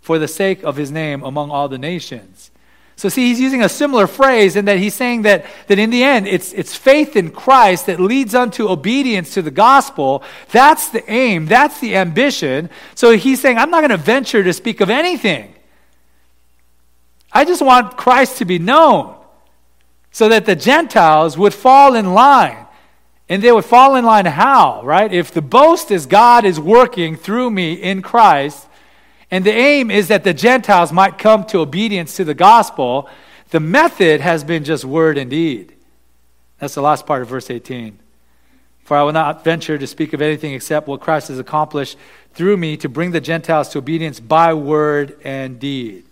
[0.00, 2.50] for the sake of his name among all the nations.
[2.98, 6.02] So, see, he's using a similar phrase in that he's saying that, that in the
[6.02, 10.24] end, it's, it's faith in Christ that leads unto obedience to the gospel.
[10.50, 12.70] That's the aim, that's the ambition.
[12.96, 15.54] So, he's saying, I'm not going to venture to speak of anything.
[17.32, 19.14] I just want Christ to be known
[20.10, 22.66] so that the Gentiles would fall in line.
[23.28, 25.12] And they would fall in line how, right?
[25.12, 28.67] If the boast is God is working through me in Christ,
[29.30, 33.08] and the aim is that the Gentiles might come to obedience to the gospel.
[33.50, 35.74] The method has been just word and deed.
[36.58, 37.98] That's the last part of verse 18.
[38.84, 41.98] For I will not venture to speak of anything except what Christ has accomplished
[42.32, 46.04] through me to bring the Gentiles to obedience by word and deed.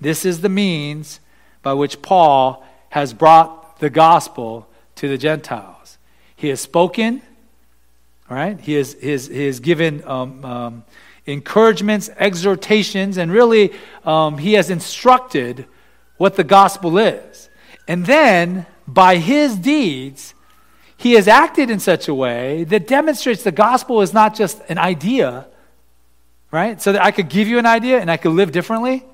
[0.00, 1.20] This is the means
[1.62, 5.98] by which Paul has brought the gospel to the Gentiles.
[6.34, 7.22] He has spoken,
[8.28, 8.58] right?
[8.60, 10.84] He has, he has, he has given um, um,
[11.26, 13.72] encouragements, exhortations, and really
[14.04, 15.66] um, he has instructed
[16.16, 17.50] what the gospel is.
[17.88, 20.34] And then, by his deeds,
[20.96, 24.78] he has acted in such a way that demonstrates the gospel is not just an
[24.78, 25.46] idea,
[26.50, 26.80] right?
[26.80, 29.04] So that I could give you an idea and I could live differently,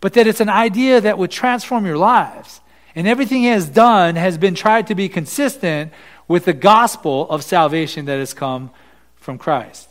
[0.00, 2.60] but that it's an idea that would transform your lives.
[2.94, 5.92] And everything he has done has been tried to be consistent
[6.28, 8.70] with the gospel of salvation that has come
[9.16, 9.89] from Christ.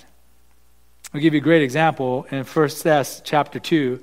[1.12, 4.00] I'll give you a great example in 1 Thess chapter 2.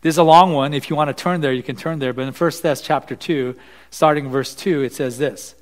[0.00, 0.74] This is a long one.
[0.74, 2.12] If you want to turn there, you can turn there.
[2.12, 3.54] But in 1 Thess chapter 2,
[3.90, 5.54] starting verse 2, it says this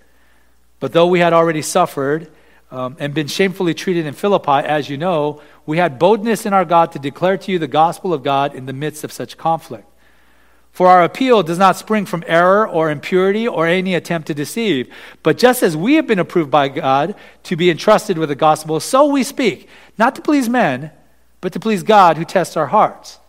[0.81, 2.31] But though we had already suffered
[2.71, 6.65] um, and been shamefully treated in Philippi, as you know, we had boldness in our
[6.65, 9.87] God to declare to you the gospel of God in the midst of such conflict.
[10.75, 14.93] For our appeal does not spring from error or impurity or any attempt to deceive.
[15.23, 18.81] But just as we have been approved by God to be entrusted with the gospel,
[18.81, 20.91] so we speak, not to please men,
[21.41, 23.21] but to please God who tests our hearts.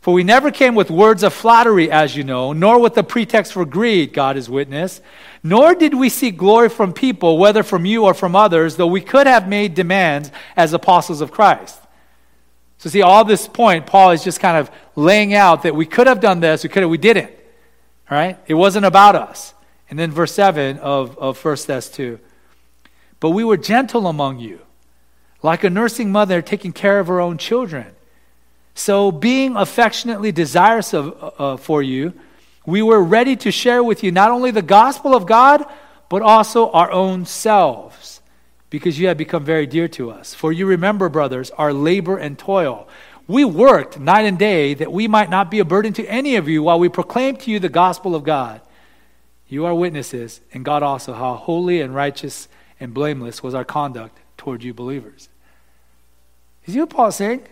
[0.00, 3.52] For we never came with words of flattery, as you know, nor with the pretext
[3.52, 5.00] for greed, God is witness,
[5.44, 9.00] nor did we seek glory from people, whether from you or from others, though we
[9.00, 11.78] could have made demands as apostles of Christ.
[12.84, 16.06] So, see, all this point, Paul is just kind of laying out that we could
[16.06, 17.30] have done this, we could have, we didn't.
[18.10, 18.38] All right?
[18.46, 19.54] It wasn't about us.
[19.88, 22.20] And then verse 7 of, of 1 Thess 2.
[23.20, 24.60] But we were gentle among you,
[25.42, 27.86] like a nursing mother taking care of her own children.
[28.74, 32.12] So, being affectionately desirous of, uh, for you,
[32.66, 35.64] we were ready to share with you not only the gospel of God,
[36.10, 38.13] but also our own selves
[38.74, 40.34] because you have become very dear to us.
[40.34, 42.88] For you remember, brothers, our labor and toil.
[43.28, 46.48] We worked night and day that we might not be a burden to any of
[46.48, 48.60] you while we proclaimed to you the gospel of God.
[49.46, 52.48] You are witnesses, and God also, how holy and righteous
[52.80, 55.28] and blameless was our conduct toward you believers.
[56.64, 57.44] You see what Paul's saying?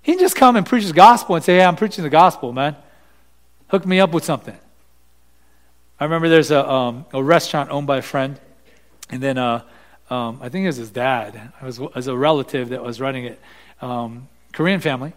[0.00, 2.52] He can just come and preach the gospel and say, Hey, I'm preaching the gospel,
[2.52, 2.76] man.
[3.66, 4.56] Hook me up with something.
[5.98, 8.38] I remember there's a, um, a restaurant owned by a friend,
[9.10, 9.62] and then uh,
[10.10, 13.24] um, I think it was his dad, I was, as a relative that was running
[13.24, 13.40] it,
[13.80, 15.12] um, Korean family.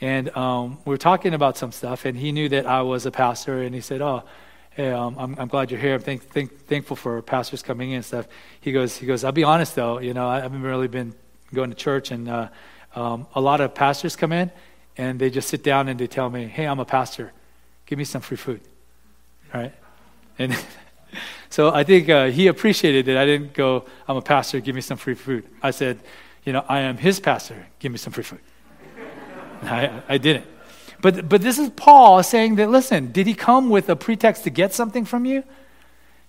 [0.00, 3.10] And um, we were talking about some stuff, and he knew that I was a
[3.10, 4.22] pastor, and he said, Oh,
[4.70, 5.94] hey, um, I'm, I'm glad you're here.
[5.94, 8.28] I'm thank, thank, thankful for pastors coming in and stuff.
[8.60, 11.14] He goes, he goes, I'll be honest though, you know, I haven't really been
[11.52, 12.48] going to church, and uh,
[12.94, 14.52] um, a lot of pastors come in,
[14.96, 17.32] and they just sit down and they tell me, Hey, I'm a pastor.
[17.86, 18.60] Give me some free food.
[19.52, 19.74] All right?
[20.38, 20.56] And
[21.50, 23.16] So I think uh, he appreciated it.
[23.16, 25.44] I didn't go, I'm a pastor, give me some free food.
[25.62, 25.98] I said,
[26.44, 28.40] you know, I am his pastor, give me some free food.
[29.62, 30.46] I, I didn't.
[31.00, 34.50] But, but this is Paul saying that, listen, did he come with a pretext to
[34.50, 35.44] get something from you?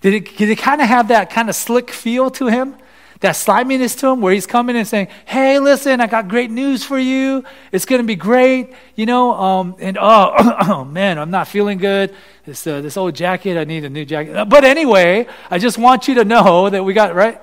[0.01, 2.75] Did it, did it kind of have that kind of slick feel to him?
[3.21, 6.85] That sliminess to him where he's coming and saying, Hey, listen, I got great news
[6.85, 7.43] for you.
[7.73, 8.73] It's going to be great.
[8.95, 10.33] You know, um, and oh,
[10.69, 12.15] oh, man, I'm not feeling good.
[12.45, 14.45] This, uh, this old jacket, I need a new jacket.
[14.45, 17.41] But anyway, I just want you to know that we got, right?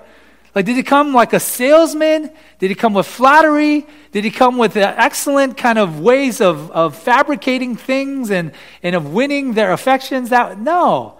[0.56, 2.30] Like, did he come like a salesman?
[2.58, 3.86] Did he come with flattery?
[4.12, 8.52] Did he come with uh, excellent kind of ways of, of fabricating things and,
[8.82, 10.30] and of winning their affections?
[10.30, 11.18] That, no.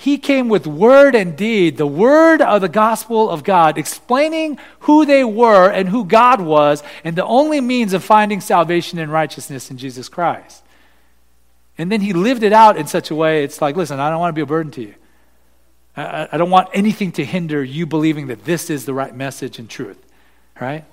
[0.00, 5.04] He came with word and deed, the word of the gospel of God, explaining who
[5.04, 9.72] they were and who God was, and the only means of finding salvation and righteousness
[9.72, 10.62] in Jesus Christ.
[11.76, 14.20] And then he lived it out in such a way, it's like, listen, I don't
[14.20, 14.94] want to be a burden to you.
[15.96, 19.58] I, I don't want anything to hinder you believing that this is the right message
[19.58, 19.98] and truth,
[20.60, 20.84] right?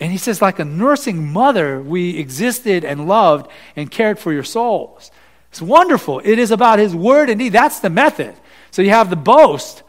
[0.00, 4.42] And he says, like a nursing mother, we existed and loved and cared for your
[4.42, 5.12] souls.
[5.52, 6.20] It's wonderful.
[6.24, 7.52] It is about his word and deed.
[7.52, 8.34] That's the method.
[8.72, 9.82] So you have the boast,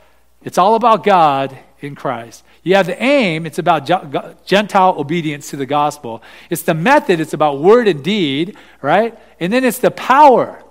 [0.44, 2.44] it's all about God in Christ.
[2.64, 6.22] You have the aim, it's about Gentile obedience to the gospel.
[6.50, 9.18] It's the method, it's about word and deed, right?
[9.40, 10.62] And then it's the power.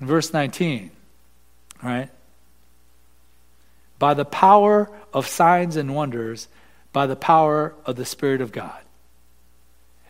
[0.00, 0.90] In verse 19
[1.82, 2.10] right?
[3.98, 6.48] By the power of signs and wonders,
[6.92, 8.80] by the power of the Spirit of God.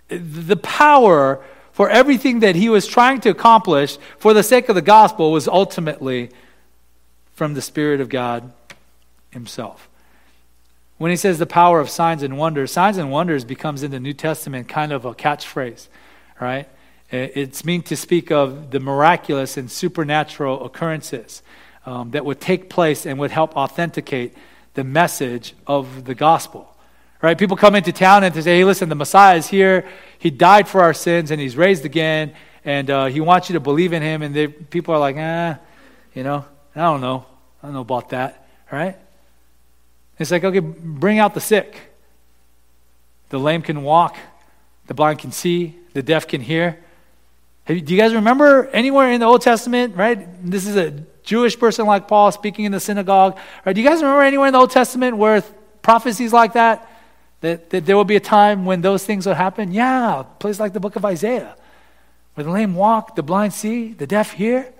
[0.08, 1.44] The power
[1.80, 5.48] for everything that he was trying to accomplish for the sake of the gospel was
[5.48, 6.28] ultimately
[7.32, 8.52] from the Spirit of God
[9.30, 9.88] himself.
[10.98, 13.98] When he says the power of signs and wonders, signs and wonders becomes in the
[13.98, 15.88] New Testament kind of a catchphrase,
[16.38, 16.68] right?
[17.10, 21.42] It's meant to speak of the miraculous and supernatural occurrences
[21.86, 24.34] um, that would take place and would help authenticate
[24.74, 26.76] the message of the gospel.
[27.22, 27.36] Right?
[27.36, 29.86] People come into town and they say, hey, listen, the Messiah is here.
[30.18, 32.34] He died for our sins and he's raised again.
[32.64, 34.22] And uh, he wants you to believe in him.
[34.22, 35.58] And they, people are like, ah,
[36.14, 36.44] you know,
[36.74, 37.26] I don't know.
[37.62, 38.46] I don't know about that.
[38.72, 38.96] Right?
[40.18, 41.80] It's like, okay, bring out the sick.
[43.30, 44.16] The lame can walk,
[44.86, 46.78] the blind can see, the deaf can hear.
[47.66, 50.26] Do you guys remember anywhere in the Old Testament, right?
[50.44, 50.90] This is a
[51.22, 53.38] Jewish person like Paul speaking in the synagogue.
[53.64, 53.72] Right?
[53.72, 55.44] Do you guys remember anywhere in the Old Testament where
[55.80, 56.89] prophecies like that,
[57.40, 59.72] that, that there will be a time when those things will happen?
[59.72, 61.56] Yeah, place like the book of Isaiah,
[62.34, 64.72] where the lame walk, the blind see, the deaf hear.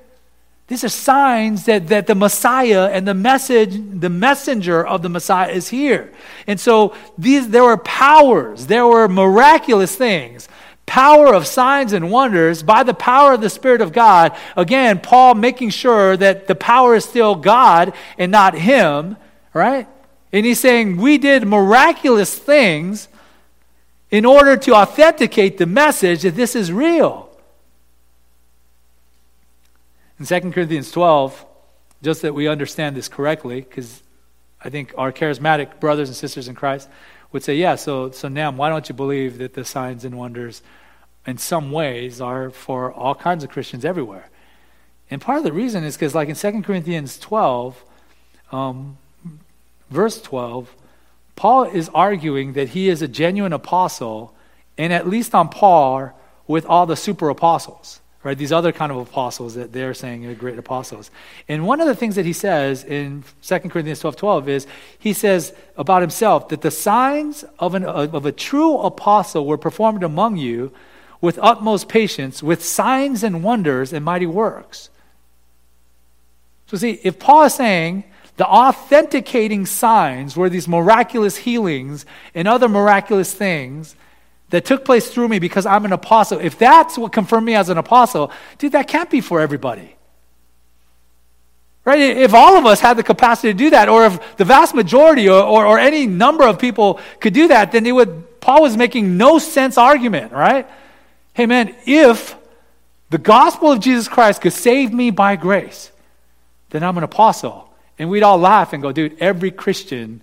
[0.68, 5.50] These are signs that, that the Messiah and the message, the messenger of the Messiah
[5.50, 6.12] is here.
[6.46, 10.48] And so these, there were powers, there were miraculous things
[10.90, 14.36] power of signs and wonders by the power of the Spirit of God.
[14.56, 19.16] Again, Paul making sure that the power is still God and not him,
[19.54, 19.86] right?
[20.32, 23.08] And he's saying, We did miraculous things
[24.10, 27.28] in order to authenticate the message that this is real.
[30.18, 31.46] In 2 Corinthians 12,
[32.02, 34.02] just that we understand this correctly, because
[34.62, 36.88] I think our charismatic brothers and sisters in Christ
[37.32, 40.62] would say, yeah, so, so now why don't you believe that the signs and wonders
[41.26, 44.28] in some ways are for all kinds of Christians everywhere.
[45.10, 47.84] And part of the reason is because, like in 2 Corinthians 12,
[48.52, 48.98] um,
[49.91, 50.74] verse 12,
[51.36, 54.34] Paul is arguing that he is a genuine apostle
[54.76, 56.14] and at least on par
[56.47, 58.36] with all the super apostles, right?
[58.36, 61.11] These other kind of apostles that they're saying are great apostles.
[61.49, 64.66] And one of the things that he says in 2 Corinthians 12 12 is
[64.99, 70.03] he says about himself that the signs of, an, of a true apostle were performed
[70.03, 70.72] among you
[71.20, 74.88] with utmost patience, with signs and wonders and mighty works.
[76.66, 78.05] So, see, if Paul is saying
[78.41, 83.95] the authenticating signs were these miraculous healings and other miraculous things
[84.49, 87.68] that took place through me because I'm an apostle, if that's what confirmed me as
[87.68, 89.95] an apostle, dude, that can't be for everybody.
[91.84, 92.01] Right?
[92.01, 95.28] If all of us had the capacity to do that, or if the vast majority
[95.28, 98.74] or, or, or any number of people could do that, then it would, Paul was
[98.74, 100.66] making no sense argument, right?
[101.34, 102.34] Hey, man, if
[103.11, 105.93] the gospel of Jesus Christ could save me by grace,
[106.70, 107.69] then I'm an apostle.
[108.01, 110.22] And we'd all laugh and go, dude, every Christian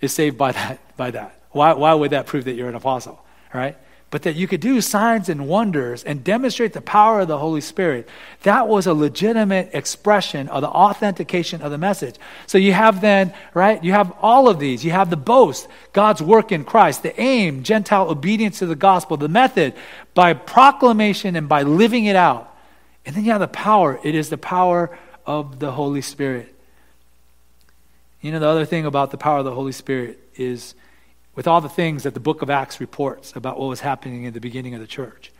[0.00, 0.96] is saved by that.
[0.96, 1.42] By that.
[1.50, 3.22] Why, why would that prove that you're an apostle?
[3.52, 3.76] Right?
[4.14, 7.60] but that you could do signs and wonders and demonstrate the power of the Holy
[7.60, 8.08] Spirit,
[8.44, 12.14] that was a legitimate expression of the authentication of the message.
[12.46, 14.84] So you have then, right, you have all of these.
[14.84, 19.16] You have the boast, God's work in Christ, the aim, Gentile obedience to the gospel,
[19.16, 19.74] the method,
[20.14, 22.56] by proclamation and by living it out.
[23.04, 23.98] And then you have the power.
[24.04, 26.53] It is the power of the Holy Spirit.
[28.24, 30.74] You know, the other thing about the power of the Holy Spirit is
[31.34, 34.32] with all the things that the book of Acts reports about what was happening in
[34.32, 35.30] the beginning of the church.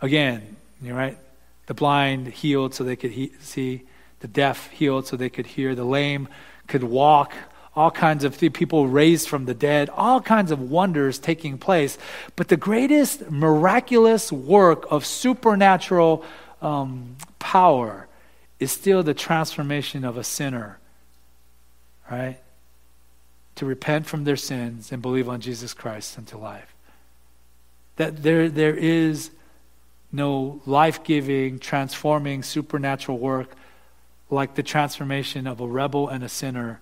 [0.00, 1.18] Again, you're right.
[1.66, 3.82] The blind healed so they could he- see,
[4.20, 6.28] the deaf healed so they could hear, the lame
[6.68, 7.34] could walk,
[7.74, 11.98] all kinds of people raised from the dead, all kinds of wonders taking place.
[12.36, 16.24] But the greatest miraculous work of supernatural
[16.62, 18.06] um, power
[18.60, 20.78] is still the transformation of a sinner,
[22.10, 22.38] right?
[23.56, 26.74] To repent from their sins and believe on Jesus Christ unto life.
[27.96, 29.30] That there, there is
[30.12, 33.54] no life giving, transforming, supernatural work
[34.30, 36.80] like the transformation of a rebel and a sinner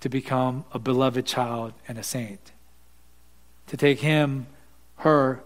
[0.00, 2.52] to become a beloved child and a saint.
[3.68, 4.46] To take him,
[4.98, 5.42] her,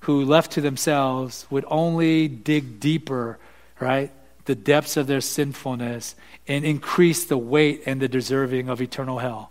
[0.00, 3.38] who left to themselves would only dig deeper,
[3.78, 4.10] right?
[4.48, 6.14] The depths of their sinfulness
[6.46, 9.50] and increase the weight and the deserving of eternal hell.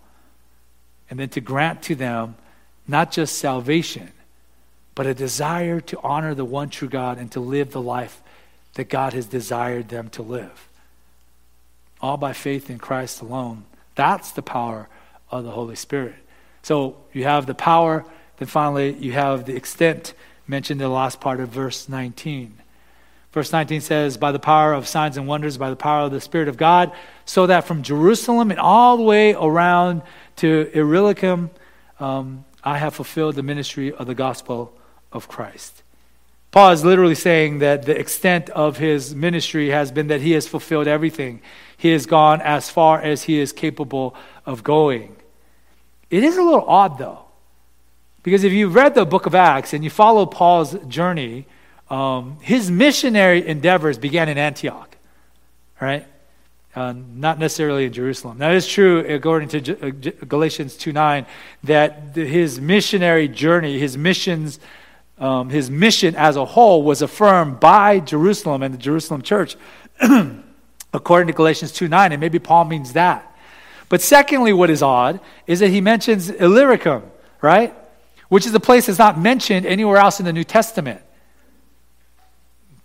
[1.07, 2.35] And then to grant to them
[2.87, 4.11] not just salvation,
[4.95, 8.23] but a desire to honor the one true God and to live the life
[8.73, 10.67] that God has desired them to live.
[12.01, 13.65] All by faith in Christ alone.
[13.93, 14.89] That's the power
[15.29, 16.15] of the Holy Spirit.
[16.63, 18.03] So you have the power,
[18.37, 20.15] then finally you have the extent
[20.47, 22.57] mentioned in the last part of verse 19.
[23.37, 26.19] Verse 19 says, By the power of signs and wonders, by the power of the
[26.19, 26.91] Spirit of God,
[27.23, 30.01] so that from Jerusalem and all the way around
[30.37, 31.51] to Illyricum,
[31.99, 34.75] um, I have fulfilled the ministry of the gospel
[35.11, 35.83] of Christ.
[36.49, 40.47] Paul is literally saying that the extent of his ministry has been that he has
[40.47, 41.39] fulfilled everything.
[41.77, 44.15] He has gone as far as he is capable
[44.47, 45.15] of going.
[46.09, 47.25] It is a little odd, though,
[48.23, 51.45] because if you've read the book of Acts and you follow Paul's journey,
[51.89, 54.97] um, his missionary endeavors began in Antioch,
[55.79, 56.05] right?
[56.75, 58.37] Uh, not necessarily in Jerusalem.
[58.37, 61.25] Now, it's true, according to G- uh, Galatians 2 9,
[61.63, 64.59] that his missionary journey, his missions,
[65.17, 69.55] um, his mission as a whole was affirmed by Jerusalem and the Jerusalem church,
[70.93, 72.11] according to Galatians 2 9.
[72.11, 73.35] And maybe Paul means that.
[73.89, 77.03] But secondly, what is odd is that he mentions Illyricum,
[77.41, 77.73] right?
[78.29, 81.01] Which is a place that's not mentioned anywhere else in the New Testament.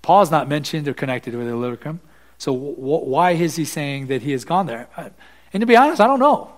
[0.03, 2.01] Paul's not mentioned or connected with Illyricum.
[2.39, 4.89] So w- why is he saying that he has gone there?
[5.53, 6.53] And to be honest, I don't know.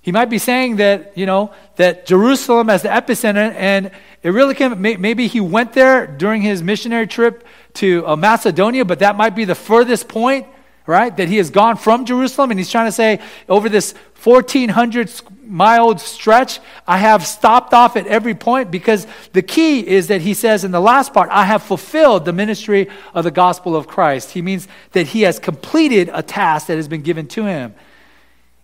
[0.00, 3.92] He might be saying that, you know, that Jerusalem as the epicenter, and
[4.24, 4.56] it really
[4.96, 9.44] maybe he went there during his missionary trip to uh, Macedonia, but that might be
[9.44, 10.46] the furthest point,
[10.86, 11.16] right?
[11.16, 15.10] That he has gone from Jerusalem, and he's trying to say, over this 1,400
[15.44, 20.34] mile stretch, I have stopped off at every point because the key is that he
[20.34, 24.30] says in the last part, I have fulfilled the ministry of the gospel of Christ.
[24.30, 27.74] He means that he has completed a task that has been given to him.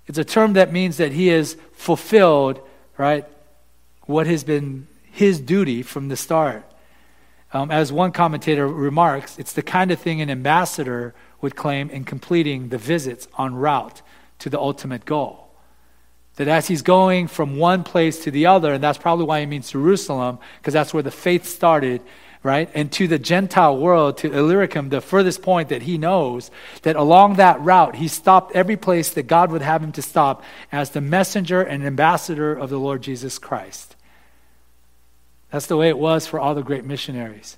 [0.07, 2.61] It's a term that means that he has fulfilled,
[2.97, 3.27] right,
[4.03, 6.65] what has been his duty from the start.
[7.53, 12.05] Um, as one commentator remarks, it's the kind of thing an ambassador would claim in
[12.05, 14.03] completing the visits en route
[14.41, 15.49] to the ultimate goal.
[16.37, 19.47] That as he's going from one place to the other, and that's probably why he
[19.47, 22.01] means Jerusalem, because that's where the faith started,
[22.43, 22.71] right?
[22.75, 26.51] And to the Gentile world, to Illyricum, the furthest point that he knows,
[26.83, 30.45] that along that route, he stopped every place that God would have him to stop
[30.71, 33.97] as the messenger and ambassador of the Lord Jesus Christ.
[35.51, 37.57] That's the way it was for all the great missionaries,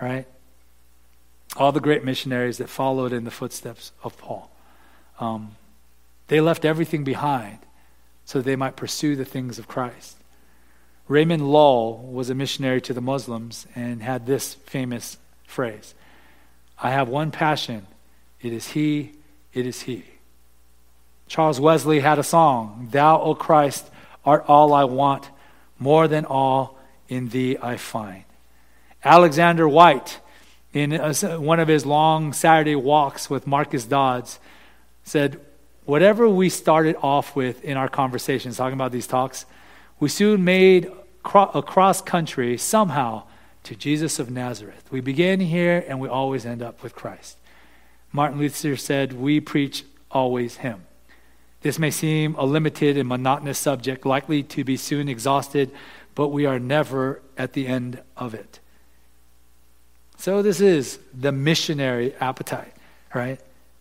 [0.00, 0.26] right?
[1.56, 4.50] All the great missionaries that followed in the footsteps of Paul.
[5.18, 5.56] Um,
[6.28, 7.58] they left everything behind
[8.24, 10.16] so they might pursue the things of Christ.
[11.08, 15.94] Raymond Lull was a missionary to the Muslims and had this famous phrase
[16.80, 17.86] I have one passion.
[18.40, 19.12] It is He,
[19.52, 20.04] it is He.
[21.26, 23.90] Charles Wesley had a song Thou, O Christ,
[24.24, 25.28] art all I want,
[25.78, 26.78] more than all
[27.08, 28.22] in Thee I find.
[29.04, 30.19] Alexander Whyte,
[30.72, 34.38] in uh, one of his long Saturday walks with Marcus Dods,
[35.04, 35.40] said,
[35.84, 39.44] Whatever we started off with in our conversations, talking about these talks,
[39.98, 40.90] we soon made
[41.24, 43.24] across country somehow
[43.64, 44.84] to Jesus of Nazareth.
[44.90, 47.38] We begin here and we always end up with Christ.
[48.12, 50.86] Martin Luther said, We preach always Him.
[51.62, 55.70] This may seem a limited and monotonous subject, likely to be soon exhausted,
[56.14, 58.59] but we are never at the end of it.
[60.20, 62.72] So, this is the missionary appetite,
[63.14, 63.40] right?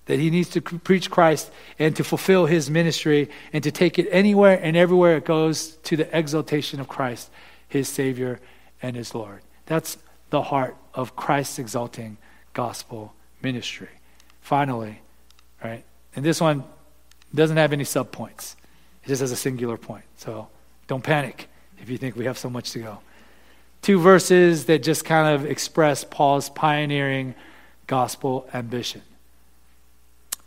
[0.10, 4.08] that he needs to preach Christ and to fulfill his ministry and to take it
[4.10, 7.30] anywhere and everywhere it goes to the exaltation of Christ,
[7.68, 8.40] his Savior
[8.82, 9.42] and his Lord.
[9.68, 10.00] That's
[10.32, 12.18] the heart of Christ's exalting
[12.54, 13.14] gospel
[13.44, 13.90] ministry.
[14.42, 15.00] Finally,
[15.64, 15.84] right?
[16.16, 16.64] And this one
[17.36, 18.56] doesn't have any subpoints.
[19.04, 20.06] It just has a singular point.
[20.18, 20.48] So
[20.88, 22.98] don't panic if you think we have so much to go.
[23.82, 27.36] Two verses that just kind of express Paul's pioneering
[27.88, 29.02] gospel ambition.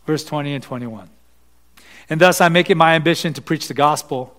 [0.07, 1.09] Verse 20 and 21.
[2.11, 4.37] And thus I make it my ambition to preach the gospel,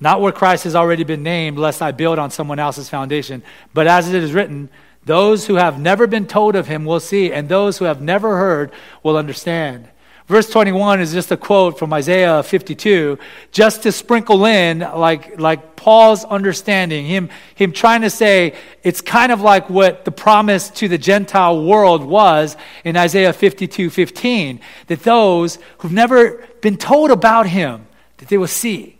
[0.00, 3.42] not where Christ has already been named, lest I build on someone else's foundation,
[3.74, 4.68] but as it is written,
[5.04, 8.36] those who have never been told of him will see, and those who have never
[8.36, 8.70] heard
[9.02, 9.88] will understand.
[10.28, 13.18] Verse 21 is just a quote from Isaiah 52,
[13.50, 19.32] just to sprinkle in like, like Paul's understanding, him, him trying to say it's kind
[19.32, 25.02] of like what the promise to the Gentile world was in Isaiah 52 15, that
[25.02, 27.86] those who've never been told about him,
[28.18, 28.98] that they will see,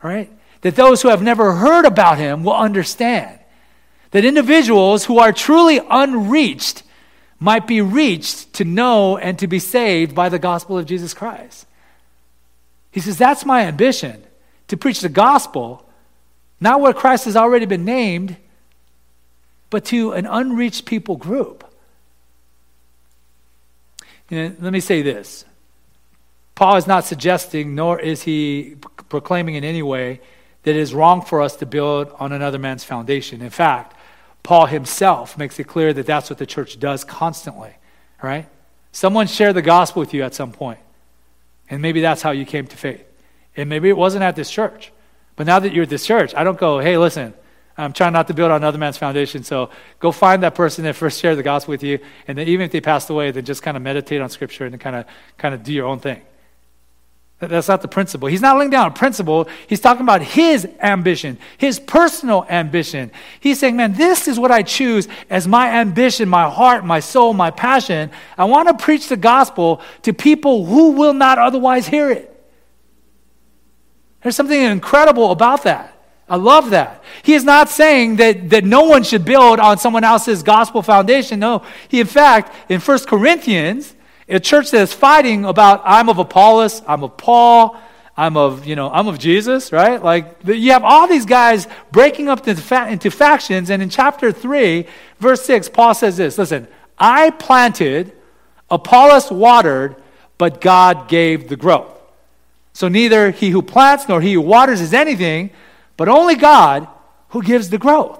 [0.00, 0.30] right?
[0.60, 3.40] That those who have never heard about him will understand.
[4.12, 6.84] That individuals who are truly unreached
[7.42, 11.66] might be reached to know and to be saved by the gospel of Jesus Christ.
[12.92, 14.22] He says, That's my ambition
[14.68, 15.84] to preach the gospel,
[16.60, 18.36] not where Christ has already been named,
[19.70, 21.64] but to an unreached people group.
[24.30, 25.44] let me say this
[26.54, 28.76] Paul is not suggesting, nor is he
[29.08, 30.20] proclaiming in any way,
[30.62, 33.42] that it is wrong for us to build on another man's foundation.
[33.42, 33.96] In fact,
[34.42, 37.76] Paul himself makes it clear that that's what the church does constantly,
[38.22, 38.46] right?
[38.90, 40.80] Someone shared the gospel with you at some point,
[41.70, 43.04] and maybe that's how you came to faith.
[43.56, 44.92] And maybe it wasn't at this church.
[45.36, 47.34] But now that you're at this church, I don't go, hey, listen,
[47.76, 50.94] I'm trying not to build on another man's foundation, so go find that person that
[50.94, 53.62] first shared the gospel with you, and then even if they passed away, then just
[53.62, 55.06] kind of meditate on scripture and kind of
[55.38, 56.20] kind of do your own thing.
[57.48, 58.28] That's not the principle.
[58.28, 59.48] He's not laying down a principle.
[59.66, 63.10] He's talking about his ambition, his personal ambition.
[63.40, 67.34] He's saying, man, this is what I choose as my ambition, my heart, my soul,
[67.34, 68.10] my passion.
[68.38, 72.28] I want to preach the gospel to people who will not otherwise hear it.
[74.22, 75.88] There's something incredible about that.
[76.28, 77.02] I love that.
[77.24, 81.40] He is not saying that, that no one should build on someone else's gospel foundation.
[81.40, 81.64] No.
[81.88, 83.96] He, in fact, in 1 Corinthians,
[84.32, 87.78] a church that is fighting about, I'm of Apollos, I'm of Paul,
[88.16, 90.02] I'm of, you know, I'm of Jesus, right?
[90.02, 93.70] Like, you have all these guys breaking up into, into factions.
[93.70, 94.86] And in chapter 3,
[95.18, 96.68] verse 6, Paul says this Listen,
[96.98, 98.12] I planted,
[98.70, 99.96] Apollos watered,
[100.38, 101.88] but God gave the growth.
[102.74, 105.50] So neither he who plants nor he who waters is anything,
[105.96, 106.88] but only God
[107.28, 108.18] who gives the growth.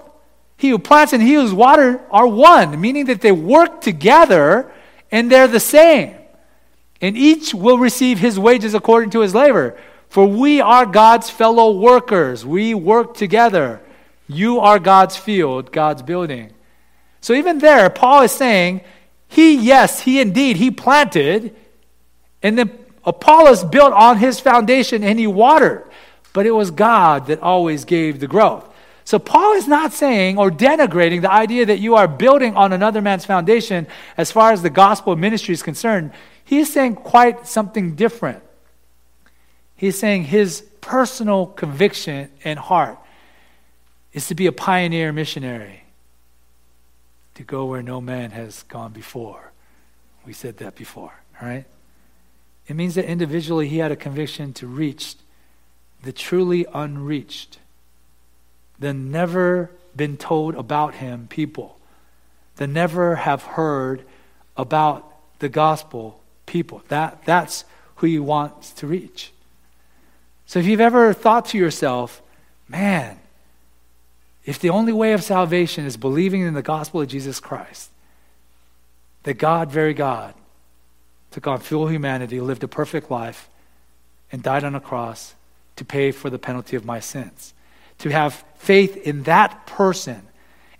[0.57, 4.71] He who plants and he who waters are one, meaning that they work together
[5.13, 6.15] and they're the same.
[6.99, 9.77] And each will receive his wages according to his labor.
[10.09, 12.43] For we are God's fellow workers.
[12.45, 13.79] We work together.
[14.27, 16.51] You are God's field, God's building.
[17.21, 18.81] So even there, Paul is saying,
[19.27, 21.55] he, yes, he indeed, he planted,
[22.41, 22.71] and then
[23.05, 25.85] Apollos built on his foundation and he watered.
[26.33, 28.67] But it was God that always gave the growth.
[29.05, 33.01] So Paul is not saying or denigrating the idea that you are building on another
[33.01, 33.87] man's foundation
[34.17, 36.11] as far as the gospel ministry is concerned.
[36.45, 38.43] He is saying quite something different.
[39.75, 42.97] He's saying his personal conviction and heart
[44.13, 45.83] is to be a pioneer missionary,
[47.35, 49.51] to go where no man has gone before.
[50.25, 51.65] We said that before, right?
[52.67, 55.15] It means that individually he had a conviction to reach
[56.03, 57.57] the truly unreached
[58.79, 61.77] the never been told about him people,
[62.55, 64.03] the never have heard
[64.57, 65.09] about
[65.39, 66.83] the gospel people.
[66.87, 67.65] That, that's
[67.97, 69.31] who he wants to reach.
[70.45, 72.21] So if you've ever thought to yourself,
[72.67, 73.19] man,
[74.45, 77.89] if the only way of salvation is believing in the gospel of Jesus Christ,
[79.23, 80.33] that God, very God,
[81.31, 83.49] took on full humanity, lived a perfect life,
[84.31, 85.33] and died on a cross
[85.77, 87.52] to pay for the penalty of my sins
[88.03, 90.21] to have faith in that person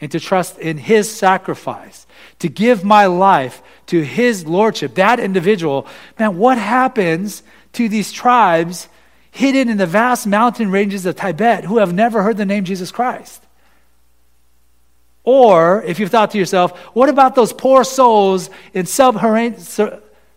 [0.01, 2.05] and to trust in his sacrifice,
[2.39, 5.87] to give my life to his lordship, that individual,
[6.19, 8.89] man, what happens to these tribes
[9.31, 12.91] hidden in the vast mountain ranges of Tibet who have never heard the name Jesus
[12.91, 13.41] Christ?
[15.23, 19.17] Or, if you've thought to yourself, what about those poor souls in sub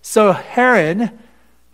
[0.02, 1.18] Saharan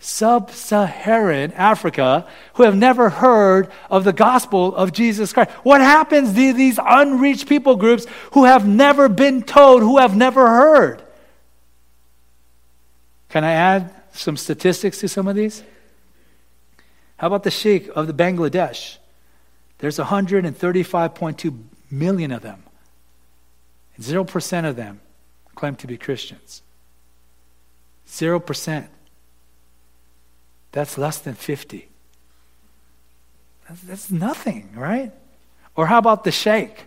[0.03, 5.51] sub Saharan Africa who have never heard of the gospel of Jesus Christ.
[5.63, 10.47] What happens to these unreached people groups who have never been told, who have never
[10.47, 11.03] heard?
[13.29, 15.63] Can I add some statistics to some of these?
[17.17, 18.99] How about the Sheikh of the Bangladesh?
[19.79, 22.65] There's 135.2 million of them.
[24.01, 25.01] 0% of them
[25.55, 26.63] claim to be Christians.
[28.09, 28.89] 0%.
[30.73, 31.89] That's less than 50.
[33.69, 35.13] That's, that's nothing, right?
[35.77, 36.87] Or how about the Sheikh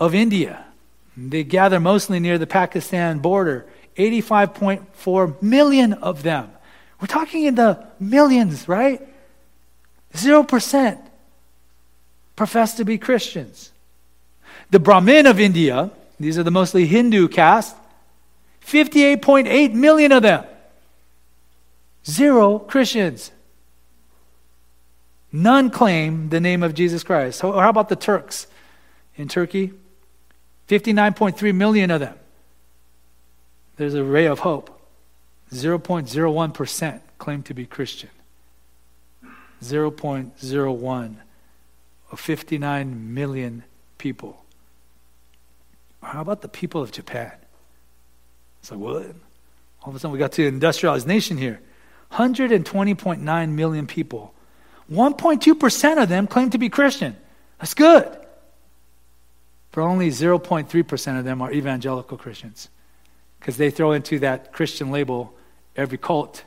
[0.00, 0.64] of India?
[1.16, 3.66] They gather mostly near the Pakistan border.
[3.96, 6.50] 85.4 million of them
[7.00, 9.00] We're talking in the millions, right?
[10.14, 10.98] 0%
[12.34, 13.72] profess to be Christians.
[14.70, 17.76] The Brahmin of India, these are the mostly Hindu caste,
[18.66, 20.44] 58.8 million of them.
[22.06, 23.32] Zero Christians.
[25.30, 27.42] None claim the name of Jesus Christ.
[27.42, 28.46] How, about the Turks
[29.16, 29.72] in Turkey?
[30.68, 32.14] 59.3 million of them.
[33.76, 34.74] There's a ray of hope.
[35.52, 38.10] 0.01% claim to be Christian.
[39.62, 41.16] 0.01
[42.10, 43.64] of 59 million
[43.98, 44.44] people.
[46.02, 47.32] How about the people of Japan?
[48.60, 49.06] It's like, what?
[49.82, 51.60] All of a sudden, we got to an industrialized nation here.
[52.12, 54.34] 120.9 million people.
[54.90, 57.16] 1.2% of them claim to be Christian.
[57.58, 58.06] That's good.
[59.72, 62.68] But only 0.3% of them are evangelical Christians
[63.38, 65.34] because they throw into that Christian label
[65.76, 66.44] every cult,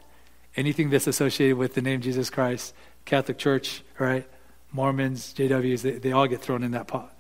[0.55, 2.73] anything that's associated with the name Jesus Christ,
[3.05, 4.27] Catholic Church, right?
[4.71, 7.15] Mormons, JWs, they, they all get thrown in that pot.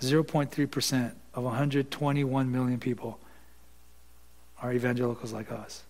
[0.00, 3.18] 0.3% of 121 million people
[4.62, 5.84] are evangelicals like us.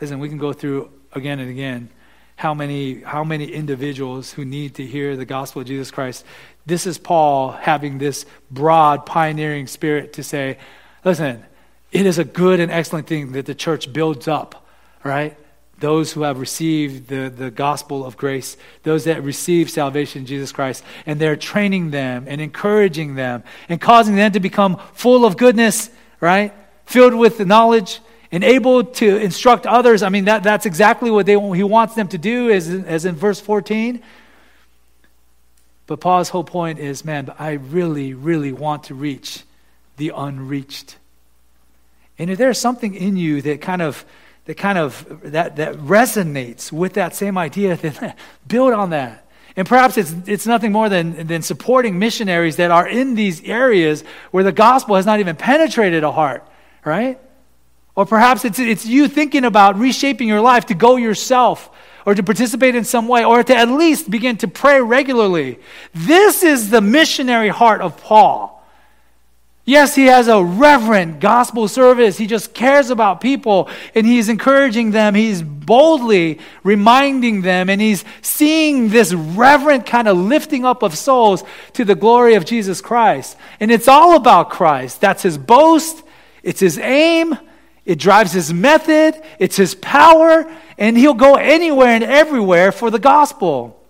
[0.00, 1.90] Listen, we can go through again and again
[2.36, 6.24] how many, how many individuals who need to hear the gospel of Jesus Christ.
[6.66, 10.58] This is Paul having this broad, pioneering spirit to say,
[11.02, 11.42] listen,
[11.92, 14.66] it is a good and excellent thing that the church builds up,
[15.02, 15.34] right?
[15.78, 20.52] Those who have received the, the gospel of grace, those that receive salvation in Jesus
[20.52, 25.38] Christ, and they're training them and encouraging them and causing them to become full of
[25.38, 25.88] goodness,
[26.20, 26.52] right?
[26.84, 28.00] Filled with knowledge
[28.32, 30.02] and able to instruct others.
[30.02, 33.14] I mean, that, that's exactly what they, he wants them to do, as, as in
[33.14, 34.02] verse 14.
[35.86, 39.44] But Paul's whole point is man, I really, really want to reach
[39.96, 40.96] the unreached.
[42.18, 44.04] And if there's something in you that kind of
[44.46, 48.14] that kind of that, that resonates with that same idea, then
[48.46, 49.26] build on that.
[49.56, 54.04] And perhaps it's, it's nothing more than, than supporting missionaries that are in these areas
[54.30, 56.46] where the gospel has not even penetrated a heart,
[56.84, 57.18] right?
[57.96, 61.70] Or perhaps it's, it's you thinking about reshaping your life to go yourself
[62.04, 65.58] or to participate in some way or to at least begin to pray regularly.
[65.94, 68.52] This is the missionary heart of Paul.
[69.64, 72.16] Yes, he has a reverent gospel service.
[72.16, 75.16] He just cares about people and he's encouraging them.
[75.16, 81.42] He's boldly reminding them and he's seeing this reverent kind of lifting up of souls
[81.72, 83.36] to the glory of Jesus Christ.
[83.58, 85.00] And it's all about Christ.
[85.00, 86.04] That's his boast,
[86.44, 87.36] it's his aim,
[87.86, 90.44] it drives his method, it's his power,
[90.76, 93.80] and he'll go anywhere and everywhere for the gospel.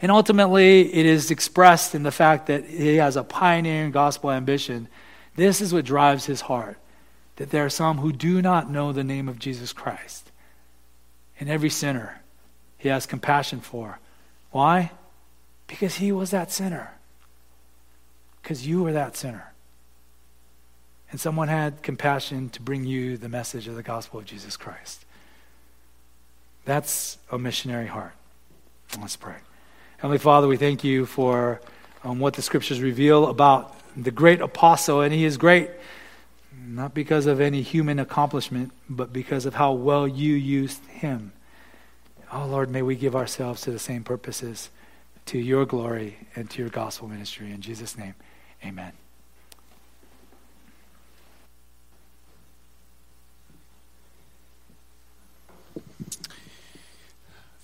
[0.00, 4.88] And ultimately, it is expressed in the fact that he has a pioneering gospel ambition.
[5.36, 6.78] This is what drives his heart
[7.36, 10.32] that there are some who do not know the name of Jesus Christ.
[11.38, 12.20] And every sinner
[12.78, 14.00] he has compassion for.
[14.50, 14.90] Why?
[15.68, 16.94] Because he was that sinner.
[18.42, 19.47] Because you were that sinner.
[21.10, 25.04] And someone had compassion to bring you the message of the gospel of Jesus Christ.
[26.64, 28.12] That's a missionary heart.
[29.00, 29.36] Let's pray.
[29.98, 31.60] Heavenly Father, we thank you for
[32.04, 35.70] um, what the scriptures reveal about the great apostle, and he is great
[36.66, 41.32] not because of any human accomplishment, but because of how well you used him.
[42.32, 44.70] Oh Lord, may we give ourselves to the same purposes,
[45.26, 47.50] to your glory and to your gospel ministry.
[47.50, 48.14] In Jesus' name,
[48.64, 48.92] amen.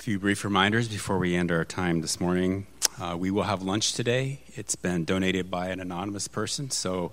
[0.05, 2.67] Few brief reminders before we end our time this morning.
[3.01, 4.39] Uh, we will have lunch today.
[4.49, 7.13] It's been donated by an anonymous person, so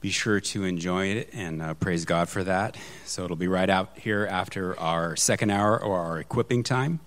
[0.00, 2.78] be sure to enjoy it and uh, praise God for that.
[3.04, 7.00] So it'll be right out here after our second hour or our equipping time.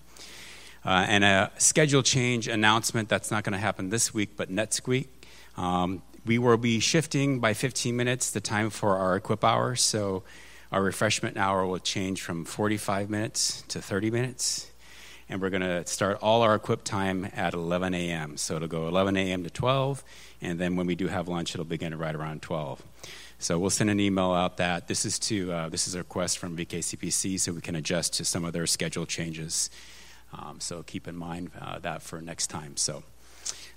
[0.86, 4.86] Uh, and a schedule change announcement that's not going to happen this week, but next
[4.86, 5.10] week.
[5.58, 9.76] Um, we will be shifting by 15 minutes the time for our equip hour.
[9.76, 10.22] So
[10.72, 14.67] our refreshment hour will change from 45 minutes to 30 minutes
[15.30, 18.38] and we're going to start all our equip time at 11 a.m.
[18.38, 19.44] So it'll go 11 a.m.
[19.44, 20.04] to 12,
[20.42, 22.82] and then when we do have lunch, it'll begin right around 12.
[23.40, 26.40] So we'll send an email out that this is to uh, this is a request
[26.40, 29.70] from VKCPC, so we can adjust to some of their schedule changes.
[30.34, 32.78] Um, so keep in mind uh, that for next time.
[32.78, 33.04] So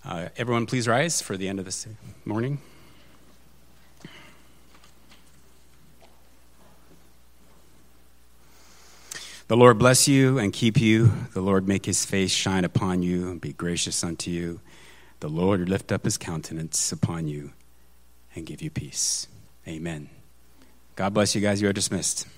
[0.04, 1.86] uh, everyone, please rise for the end of this
[2.24, 2.58] morning.
[9.50, 11.10] The Lord bless you and keep you.
[11.34, 14.60] The Lord make his face shine upon you and be gracious unto you.
[15.18, 17.50] The Lord lift up his countenance upon you
[18.36, 19.26] and give you peace.
[19.66, 20.08] Amen.
[20.94, 21.60] God bless you guys.
[21.60, 22.28] You are dismissed.